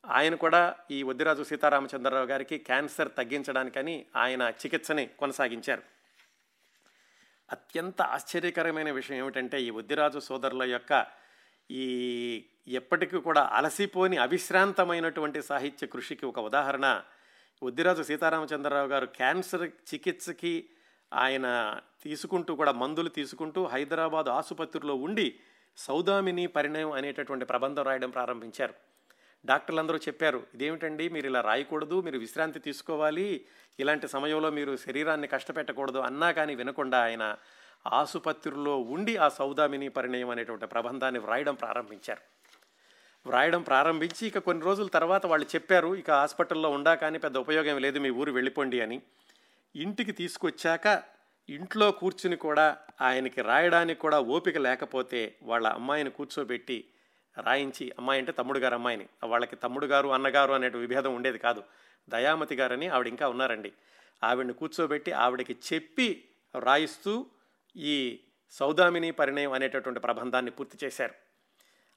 [0.07, 5.83] ఆయన కూడా ఈ వద్దిరాజు సీతారామచంద్రరావు గారికి క్యాన్సర్ తగ్గించడానికని ఆయన చికిత్సని కొనసాగించారు.
[7.53, 11.07] అత్యంత ఆశ్చర్యకరమైన విషయం ఏమిటంటే ఈ వద్దిరాజు సోదరుల యొక్క
[11.71, 17.03] ఈ ఎప్పటికీ కూడా అలసిపోని అవిశ్రాంతమైనటువంటి సాహిత్య కృషికి ఒక ఉదాహరణ.
[17.63, 20.69] వద్దిరాజు సీతారామచంద్రరావు గారు క్యాన్సర్ చికిత్సకి
[21.15, 25.39] ఆయన తీసుకుంటూ కూడా మందులు తీసుకుంటూ హైదరాబాద్ ఆసుపత్రిలో ఉండి
[25.77, 28.75] సౌదామిని పరిణయం అనేటటువంటి ప్రబంధం రాయడం ప్రారంభించారు.
[29.47, 31.09] డాక్టర్లు అందరూ చెప్పారు ఇదేమిటండి?
[31.09, 33.47] మీరు ఇలా రాయకూడదు మీరు విశ్రాంతి తీసుకోవాలి
[33.81, 37.37] ఇలాంటి సమయంలో మీరు శరీరాన్ని కష్టపెట్టకూడదు అన్నా కానీ వినకుండా ఆయన
[37.87, 42.21] ఆసుపత్రిలో ఉండి ఆ సౌదామిని పరిణయం అనేటువంటి ప్రబంధాన్ని వ్రాయడం ప్రారంభించారు.
[43.27, 47.99] వ్రాయడం ప్రారంభించి ఇక కొన్ని రోజుల తర్వాత వాళ్ళు చెప్పారు ఇక హాస్పిటల్లో ఉండా కానీ పెద్ద ఉపయోగం లేదు
[47.99, 49.03] మీ ఊరు వెళ్ళిపోండి అని.
[49.77, 51.03] ఇంటికి తీసుకొచ్చాక
[51.49, 56.85] ఇంట్లో కూర్చుని కూడా ఆయనకి రాయడానికి కూడా ఓపిక లేకపోతే వాళ్ళ అమ్మాయిని కూర్చోబెట్టి
[57.43, 61.65] రాయించి అమ్మాయి అంటే తమ్ముడు గారు అమ్మాయిని వాళ్ళకి తమ్ముడు గారు అన్నగారు అనే విభేదం ఉండేది కాదు
[62.09, 63.73] దయామతి గారని ఆవిడ ఇంకా ఉన్నారండి.
[64.25, 66.25] ఆవిడని కూర్చోబెట్టి ఆవిడకి చెప్పి
[66.61, 67.27] రాయిస్తూ
[67.77, 71.15] ఈ సౌదామిని పరిణయం అనేటటువంటి ప్రబంధాన్ని పూర్తి చేశారు.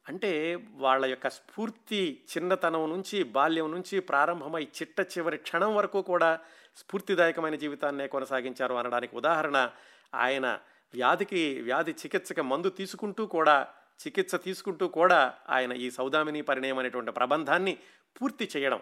[0.08, 6.40] అంటే వాళ్ళ యొక్క స్ఫూర్తి చిన్నతనం నుంచి బాల్యం నుంచి ప్రారంభమై చిట్ట చివరి క్షణం వరకు కూడా
[6.78, 9.72] స్ఫూర్తిదాయకమైన జీవితాన్నే కొనసాగించారు అనడానికి ఉదాహరణ.
[10.16, 10.60] ఆయన
[10.94, 13.68] వ్యాధికి వ్యాధి చికిత్సకి మందు తీసుకుంటూ కూడా
[14.08, 17.78] చికిత్స తీసుకుంటూ కూడా ఆయన ఈ సౌదామిని పరిణయం అనేటువంటి ప్రబంధాన్ని
[18.22, 18.82] పూర్తి చేయడం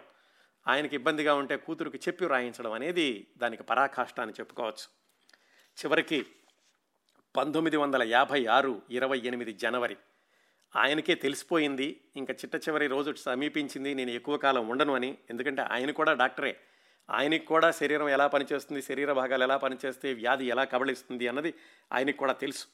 [0.66, 4.86] ఆయనకి ఇబ్బందిగా ఉంటే కూతురుకి చెప్పి రాయించడం అనేది దానికి పరాకాష్ట అని చెప్పుకోవచ్చు.
[5.82, 6.26] చివరికి
[7.36, 9.96] పంతొమ్మిది వందల యాభై ఆరు ఇరవై ఎనిమిది జనవరి.
[10.76, 15.18] ఆయనకే తెలిసిపోయింది ఇంకా చిట్ట చివరి రోజు సమీపించింది నేను ఎక్కువ కాలం ఉండను అని.
[15.30, 16.56] ఎందుకంటే ఆయన కూడా డాక్టరే.
[17.10, 21.54] ఆయనకి కూడా శరీరం ఎలా పనిచేస్తుంది శరీర భాగాలు ఎలా పనిచేస్తే వ్యాధి ఎలా కబళిస్తుంది అన్నది
[21.92, 22.66] ఆయనకి కూడా తెలుసు.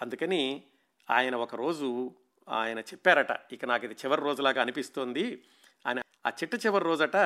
[0.00, 0.62] అందుకని
[1.10, 2.14] ఆయన ఒకరోజు
[2.48, 5.44] ఆయన చెప్పారట ఇక నాకు ఇది చివరి రోజులాగా అనిపిస్తోంది
[5.86, 7.16] ఆయన ఆ చిట్ట చివరి రోజట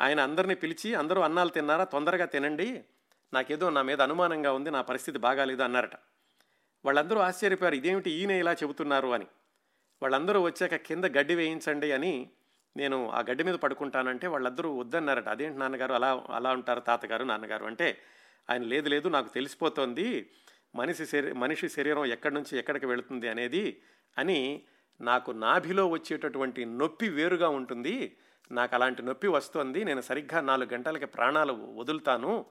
[0.00, 1.84] ఆయన అందరినీ పిలిచి అందరూ అన్నాలు తిన్నారా?
[1.84, 2.84] తొందరగా తినండి.
[3.34, 5.94] నాకేదో నా మీద అనుమానంగా ఉంది నా పరిస్థితి బాగాలేదు అన్నారట.
[6.84, 9.26] వాళ్ళందరూ ఆశ్చర్యపోయారు ఇదేమిటి ఈయన ఇలా చెబుతున్నారు అని.
[10.02, 12.30] వాళ్ళందరూ వచ్చాక కింద గడ్డి వేయించండి అని
[12.76, 15.28] నేను ఆ గడ్డి మీద పడుకుంటానంటే వాళ్ళందరూ వద్దన్నారట.
[15.28, 17.64] అదేంటి నాన్నగారు అలా అలా ఉంటారు తాతగారు నాన్నగారు?
[17.64, 17.98] అంటే
[18.50, 20.30] ఆయన లేదు లేదు నాకు తెలిసిపోతోంది.
[20.74, 23.82] మనిషి శరీ మనిషి శరీరం ఎక్కడి నుంచి ఎక్కడికి వెళుతుంది అనేది
[24.18, 24.62] అని
[25.00, 28.16] నాకు నాభిలో వచ్చేటటువంటి నొప్పి వేరుగా ఉంటుంది.
[28.50, 29.84] నాకు అలాంటి నొప్పి వస్తుంది.
[29.84, 32.46] నేను సరిగ్గా నాలుగు గంటలకి ప్రాణాలు వదులుతాను.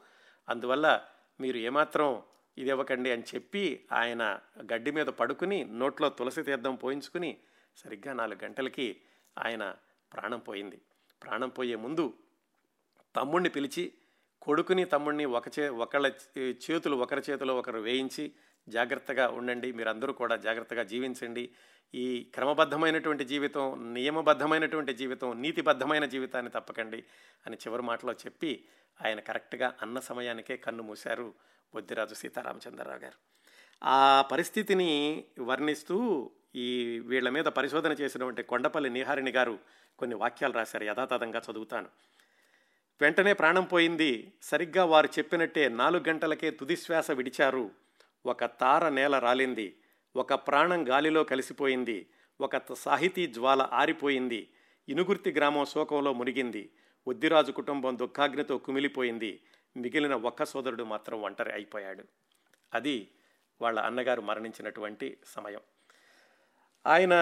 [0.50, 1.02] అందువల్ల
[1.42, 2.24] మీరు ఏమాత్రం
[2.58, 4.40] ఇది ఇవ్వకండి అని చెప్పి ఆయన
[4.74, 7.38] గడ్డి మీద పడుకుని నోట్లో తులసి తీర్థం పోయించుకుని
[7.78, 9.02] సరిగ్గా నాలుగు గంటలకి
[9.38, 9.76] ఆయన
[10.14, 10.82] ప్రాణం పోయింది.
[11.24, 12.14] ప్రాణం పోయే ముందు
[13.16, 13.94] తమ్ముణ్ణి పిలిచి
[14.42, 18.32] కొడుకుని తమ్ముడిని ఒక చే ఒకళ్ళ చేతులు ఒకరి చేతిలో ఒకరు వేయించి
[18.70, 21.50] జాగ్రత్తగా ఉండండి మీరందరూ కూడా జాగ్రత్తగా జీవించండి.
[21.96, 27.04] ఈ క్రమబద్ధమైనటువంటి జీవితం నియమబద్ధమైనటువంటి జీవితం నీతిబద్ధమైన జీవితాన్ని తప్పకండి
[27.46, 28.66] అని చివరి మాటలో చెప్పి
[29.06, 31.34] ఆయన కరెక్ట్గా అన్న సమయానికే కన్ను మూశారు
[31.74, 33.14] బొద్దిరాజు సీతారామచంద్రరావు గారు.
[33.84, 39.60] ఆ పరిస్థితిని వర్ణిస్తూ ఈ వీళ్ళ మీద పరిశోధన చేసినటువంటి కొండపల్లి నీహారిణి గారు
[40.00, 41.88] కొన్ని వాక్యాలు రాశారు యథాతథంగా చదువుతాను.
[43.02, 44.34] వెంటనే ప్రాణం పోయింది.
[44.42, 47.87] సరిగ్గా వారు చెప్పినట్టే నాలుగు గంటలకే తుదిశ్వాస విడిచారు.
[48.26, 49.80] ఒక తార నేల రాలింది.
[50.16, 52.10] ఒక ప్రాణం గాలిలో కలిసిపోయింది.
[52.42, 54.54] ఒక సాహితీ జ్వాల ఆరిపోయింది.
[54.90, 56.74] ఇనుగుర్తి గ్రామం శోకంలో మునిగింది.
[57.08, 59.44] ఒద్దిరాజు కుటుంబం దుఃఖాగ్నితో కుమిలిపోయింది.
[59.78, 62.04] మిగిలిన ఒక్క సోదరుడు మాత్రం ఒంటరి అయిపోయాడు.
[62.74, 63.12] అది
[63.62, 65.62] వాళ్ళ అన్నగారు మరణించినటువంటి సమయం.
[66.88, 67.14] ఆయన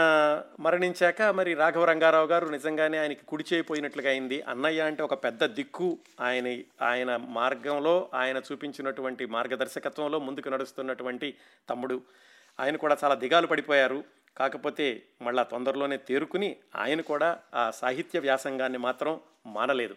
[0.59, 4.41] మరణించాక మరి రాఘవ రంగారావు గారు నిజంగానే ఆయనకి కుడిచేయిపోయినట్లుగా అయింది.
[4.41, 5.97] అన్నయ్య అంటే ఒక పెద్ద దిక్కు.
[6.21, 11.35] ఆయన ఆయన మార్గంలో ఆయన చూపించినటువంటి మార్గదర్శకత్వంలో ముందుకు నడుస్తున్నటువంటి
[11.69, 12.01] తమ్ముడు.
[12.59, 14.03] ఆయన కూడా చాలా దిగాలు పడిపోయారు.
[14.37, 19.95] కాకపోతే మళ్ళా తొందరలోనే తేరుకుని ఆయన కూడా ఆ సాహిత్య వ్యాసంగాన్ని మాత్రం మానలేదు.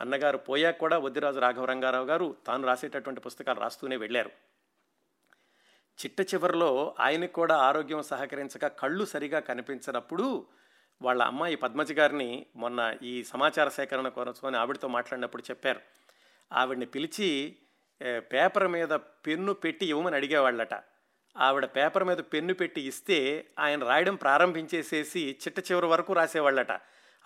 [0.00, 4.30] అన్నగారు పోయాక కూడా వద్దిరాజు రాఘవ రంగారావు గారు తాను రాసేటటువంటి పుస్తకాలు రాస్తూనే వెళ్ళారు.
[6.04, 10.46] చిట్ట చివరిలో ఆయనకు కూడా ఆరోగ్యం సహకరించక కళ్ళు సరిగా కనిపించినప్పుడు
[11.02, 15.80] వాళ్ళ అమ్మాయి పద్మజ గారిని మొన్న ఈ సమాచార సేకరణ కోసం ఆవిడతో మాట్లాడినప్పుడు చెప్పారు.
[16.52, 17.56] ఆవిడని పిలిచి
[18.18, 20.74] పేపర్ మీద పెన్ను పెట్టి ఇవ్వమని అడిగేవాళ్ళట.
[21.36, 26.72] ఆవిడ పేపర్ మీద పెన్ను పెట్టి ఇస్తే ఆయన రాయడం ప్రారంభించేసేసి చిట్ట చివరి వరకు రాసేవాళ్ళట.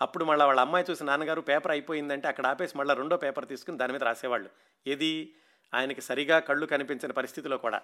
[0.01, 3.93] అప్పుడు మళ్ళీ వాళ్ళ అమ్మాయి చూసి నాన్నగారు పేపర్ అయిపోయిందంటే అక్కడ ఆపేసి మళ్ళీ రెండో పేపర్ తీసుకుని దాని
[3.93, 4.49] మీద రాసేవాళ్ళు.
[4.87, 5.35] ఏది?
[5.73, 7.81] ఆయనకి సరిగా కళ్ళు కనిపించిన పరిస్థితిలో కూడా.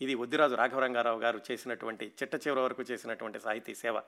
[0.00, 4.00] ఇది వద్దిరాజు రాఘవరంగారావు గారు చేసినటువంటి చిట్ట చివరి వరకు చేసినటువంటి సాహితీ సేవ.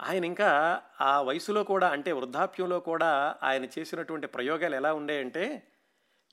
[0.00, 5.62] ఆయన ఇంకా ఆ వయసులో కూడా అంటే వృద్ధాప్యంలో కూడా ఆయన చేసినటువంటి ప్రయోగాలు ఎలా ఉండేయంటే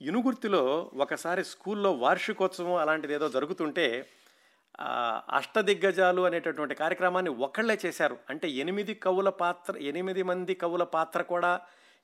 [0.01, 4.05] ఇనుగుర్తిలో ఒకసారి స్కూల్లో వార్షికోత్సవం అలాంటిది ఏదో జరుగుతుంటే
[5.33, 8.17] అష్టదిగ్గజాలు అనేటటువంటి కార్యక్రమాన్ని ఒకళ్ళే చేశారు.
[8.29, 11.59] అంటే ఎనిమిది కవుల పాత్ర ఎనిమిది మంది కవుల పాత్ర కూడా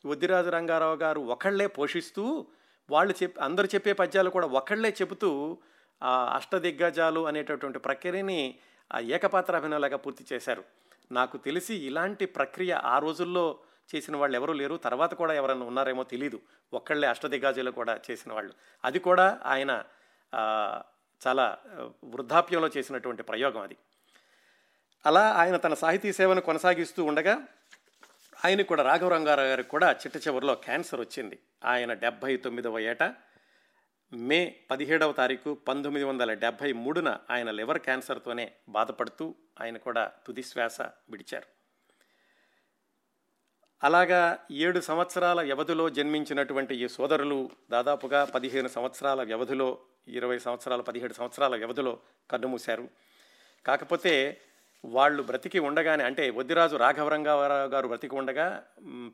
[0.06, 2.46] వద్దిరాజు రంగారావు గారు ఒకళ్ళే పోషిస్తూ
[2.90, 5.58] వాళ్ళు చెప్ అందరు చెప్పే పద్యాలు కూడా ఒకళ్ళే చెబుతూ
[6.08, 8.56] అష్టదిగ్గజాలు అనేటటువంటి ప్రక్రియని
[8.94, 10.64] ఆ ఏకపాత్ర అభినయలాగా పూర్తి చేశారు.
[11.12, 13.60] నాకు తెలిసి ఇలాంటి ప్రక్రియ ఆ రోజుల్లో
[13.96, 14.76] చేసిన వాళ్ళు ఎవరూ లేరు.
[14.76, 16.40] తర్వాత కూడా ఎవరైనా ఉన్నారేమో తెలియదు
[16.74, 18.54] ఒక్కళ్ళే అష్టదిగ్గాజులు కూడా చేసిన వాళ్ళు.
[18.86, 19.84] అది కూడా ఆయన
[21.28, 21.58] చాలా
[22.04, 23.78] వృద్ధాప్యంలో చేసినటువంటి ప్రయోగం అది.
[25.06, 27.48] అలా ఆయన తన సాహితీ సేవను కొనసాగిస్తూ ఉండగా
[28.46, 31.40] ఆయన కూడా రాఘవరంగారావు గారికి కూడా చిట్ట చివరిలో క్యాన్సర్ వచ్చింది.
[31.66, 33.04] ఆయన డెబ్భై తొమ్మిదవ ఏట
[34.14, 40.82] మే పదిహేడవ తారీఖు పంతొమ్మిది వందల డెబ్భై మూడున ఆయన లివర్ క్యాన్సర్తోనే బాధపడుతూ ఆయన కూడా తుది శ్వాస
[40.82, 41.48] విడిచారు.
[43.84, 51.56] అలాగా ఏడు సంవత్సరాల వ్యవధిలో జన్మించినటువంటి ఈ సోదరులు దాదాపుగా పదిహేను సంవత్సరాల వ్యవధిలో ఇరవై సంవత్సరాల పదిహేడు సంవత్సరాల
[51.56, 52.00] వ్యవధిలో
[52.32, 52.90] కన్నుమూశారు.
[53.66, 54.42] కాకపోతే
[54.86, 58.64] వాళ్ళు బ్రతికి ఉండగానే అంటే వద్దిరాజు రాఘవరంగారావు గారు బ్రతికి ఉండగా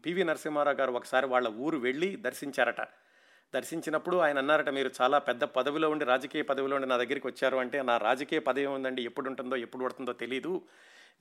[0.06, 2.82] పివి నరసింహారావు గారు ఒకసారి వాళ్ళ ఊరు వెళ్ళి దర్శించారట.
[3.54, 7.78] దర్శించినప్పుడు ఆయన అన్నారట మీరు చాలా పెద్ద పదవిలో ఉండి రాజకీయ పదవిలో ఉండి నా దగ్గరికి వచ్చారు అంటే
[7.88, 10.54] నా రాజకీయ పదవి ఉందండి ఎప్పుడు ఉంటుందో ఎప్పుడు పడుతుందో తెలియదు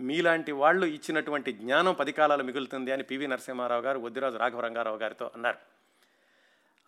[0.01, 5.59] మీలాంటి వాళ్ళు ఇచ్చినటువంటి జ్ఞానం పది కాలాలు మిగులుతుంది అని పివి నరసింహారావు గారు వద్దిరాజు రాఘవరంగారావు గారితో అన్నారు.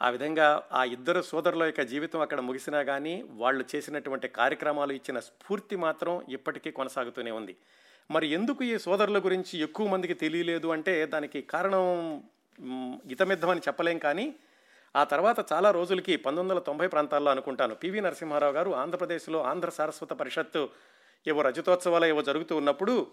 [0.01, 5.77] ఆ విధంగా ఆ ఇద్దరు సోదరుల యొక్క జీవితం అక్కడ ముగిసినా కానీ వాళ్ళు చేసినటువంటి కార్యక్రమాలు ఇచ్చిన స్ఫూర్తి
[5.85, 7.55] మాత్రం ఇప్పటికీ కొనసాగుతూనే ఉంది.
[8.11, 11.85] మరి ఎందుకు ఈ సోదరుల గురించి ఎక్కువ మందికి తెలియలేదు అంటే దానికి కారణం
[12.59, 14.27] మ్, ఇతమిద్దమని చెప్పలేం కానీ
[14.97, 17.75] ఆ తర్వాత చాలా రోజులకి పంతొమ్మిది వందల తొంభై ప్రాంతాల్లో అనుకుంటాను.
[17.75, 20.69] పివి నరసింహారావు గారు ఆంధ్రప్రదేశ్లో ఆంధ్ర సారస్వత పరిషత్తు
[21.27, 23.07] ఏవో రజతోత్సవాలు ఏవో జరుగుతూ ఉన్నప్పుడు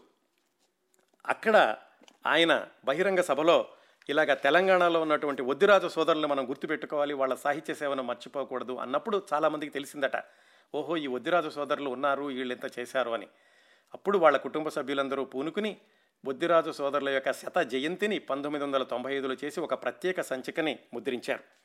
[1.25, 1.77] అక్కడ
[2.25, 3.67] ఆయన బహిరంగ సభలో
[4.09, 10.23] ఇలాగ తెలంగాణలో ఉన్నటువంటి ఒద్దిరాజు సోదరులను మనం గుర్తుపెట్టుకోవాలి వాళ్ళ సాహిత్య సేవను మర్చిపోకూడదు అన్నప్పుడు చాలామందికి తెలిసిందట
[10.75, 13.27] ఓహో ఈ ఒద్దిరాజు సోదరులు ఉన్నారు వీళ్ళు ఎంత చేశారు అని.
[13.93, 15.77] అప్పుడు వాళ్ళ కుటుంబ సభ్యులందరూ పూనుకుని
[16.25, 21.64] బొద్దిరాజు సోదరుల యొక్క శత జయంతిని పంతొమ్మిది వందల తొంభై ఐదులో చేసి ఒక ప్రత్యేక సంచికని ముద్రించారు.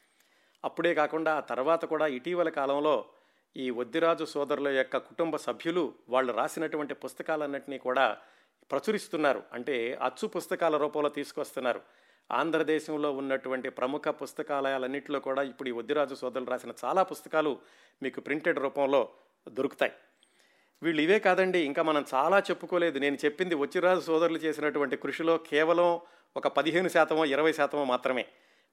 [0.64, 3.04] అప్పుడే కాకుండా ఆ తర్వాత కూడా ఇటీవల కాలంలో
[3.56, 8.16] ఈ వద్దిరాజు సోదరుల యొక్క కుటుంబ సభ్యులు వాళ్ళు రాసినటువంటి పుస్తకాలన్నింటినీ కూడా
[8.70, 9.42] ప్రచురిస్తున్నారు.
[9.52, 11.80] అంటే అచ్చు పుస్తకాల రూపంలో తీసుకొస్తున్నారు.
[12.32, 17.58] ఆంధ్రదేశంలో ఉన్నటువంటి ప్రముఖ పుస్తకాలయాలన్నింటిలో కూడా ఇప్పుడు ఈ వద్దిరాజు సోదరులు రాసిన చాలా పుస్తకాలు
[18.02, 19.08] మీకు ప్రింటెడ్ రూపంలో
[19.48, 19.92] దొరుకుతాయి.
[20.82, 22.98] వీళ్ళు ఇవే కాదండి ఇంకా మనం చాలా చెప్పుకోలేదు.
[22.98, 26.00] నేను చెప్పింది వచ్చిరాజు సోదరులు చేసినటువంటి కృషిలో కేవలం
[26.36, 28.26] ఒక పదిహేను శాతమో ఇరవై శాతమో మాత్రమే.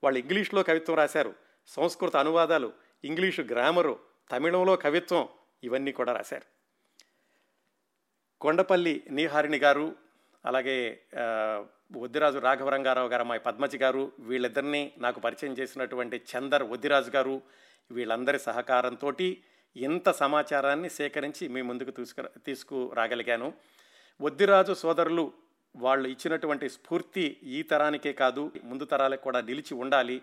[0.04, 1.34] వాళ్ళు ఇంగ్లీష్లో కవిత్వం రాశారు.
[1.68, 4.00] సంస్కృత అనువాదాలు ఇంగ్లీషు గ్రామరు
[4.32, 5.28] తమిళంలో కవిత్వం
[5.64, 6.46] ఇవన్నీ కూడా రాశారు.
[8.42, 9.96] కొండపల్లి నీహారిణి గారు
[10.46, 11.26] అలాగే ఆ,
[12.40, 17.42] రాఘవరంగారావు గారు అమ్మాయి పద్మజి గారు వీళ్ళిద్దరినీ నాకు పరిచయం చేసినటువంటి చందర్ వద్దిరాజు గారు
[17.92, 19.14] వీళ్ళందరి సహకారంతో
[19.76, 23.54] ఇంత సమాచారాన్ని సేకరించి మీ ముందుకు తీసుకు తీసుకురాగలిగాను.
[24.22, 25.34] వద్దిరాజు సోదరులు
[25.76, 30.22] వాళ్ళు ఇచ్చినటువంటి స్ఫూర్తి ఈ తరానికే కాదు ముందు తరాలకు కూడా నిలిచి ఉండాలి.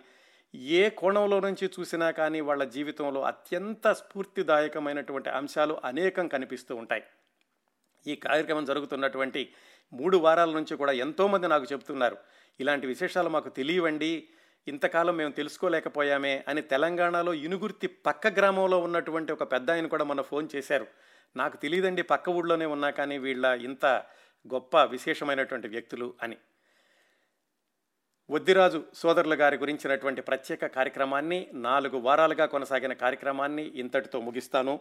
[0.53, 7.03] ఏ కోణంలో నుంచి చూసినా కానీ వాళ్ళ జీవితంలో అత్యంత స్ఫూర్తిదాయకమైనటువంటి అంశాలు అనేకం కనిపిస్తూ ఉంటాయి.
[8.07, 9.53] ఈ కార్యక్రమం జరుగుతున్నటువంటి
[9.93, 12.17] మూడు వారాల నుంచి కూడా ఎంతోమంది నాకు చెప్తున్నారు
[12.59, 14.27] ఇలాంటి విశేషాలు మాకు తెలియవండి
[14.67, 20.47] ఇంతకాలం మేము తెలుసుకోలేకపోయామే అని తెలంగాణలో ఇనుగుర్తి పక్క గ్రామంలో ఉన్నటువంటి ఒక పెద్ద ఆయన కూడా మన ఫోన్
[20.55, 20.87] చేశారు.
[21.35, 23.85] నాకు తెలియదండి పక్క ఊళ్ళోనే ఉన్నా కానీ వీళ్ళ ఇంత
[24.53, 26.37] గొప్ప విశేషమైనటువంటి వ్యక్తులు అని.
[28.29, 34.79] వద్దిరాజు సోదరుల గారి గురించినటువంటి ప్రత్యేక కార్యక్రమాన్ని నాలుగు వారాలుగా కొనసాగిన కార్యక్రమాన్ని ఇంతటితో ముగిస్తాను.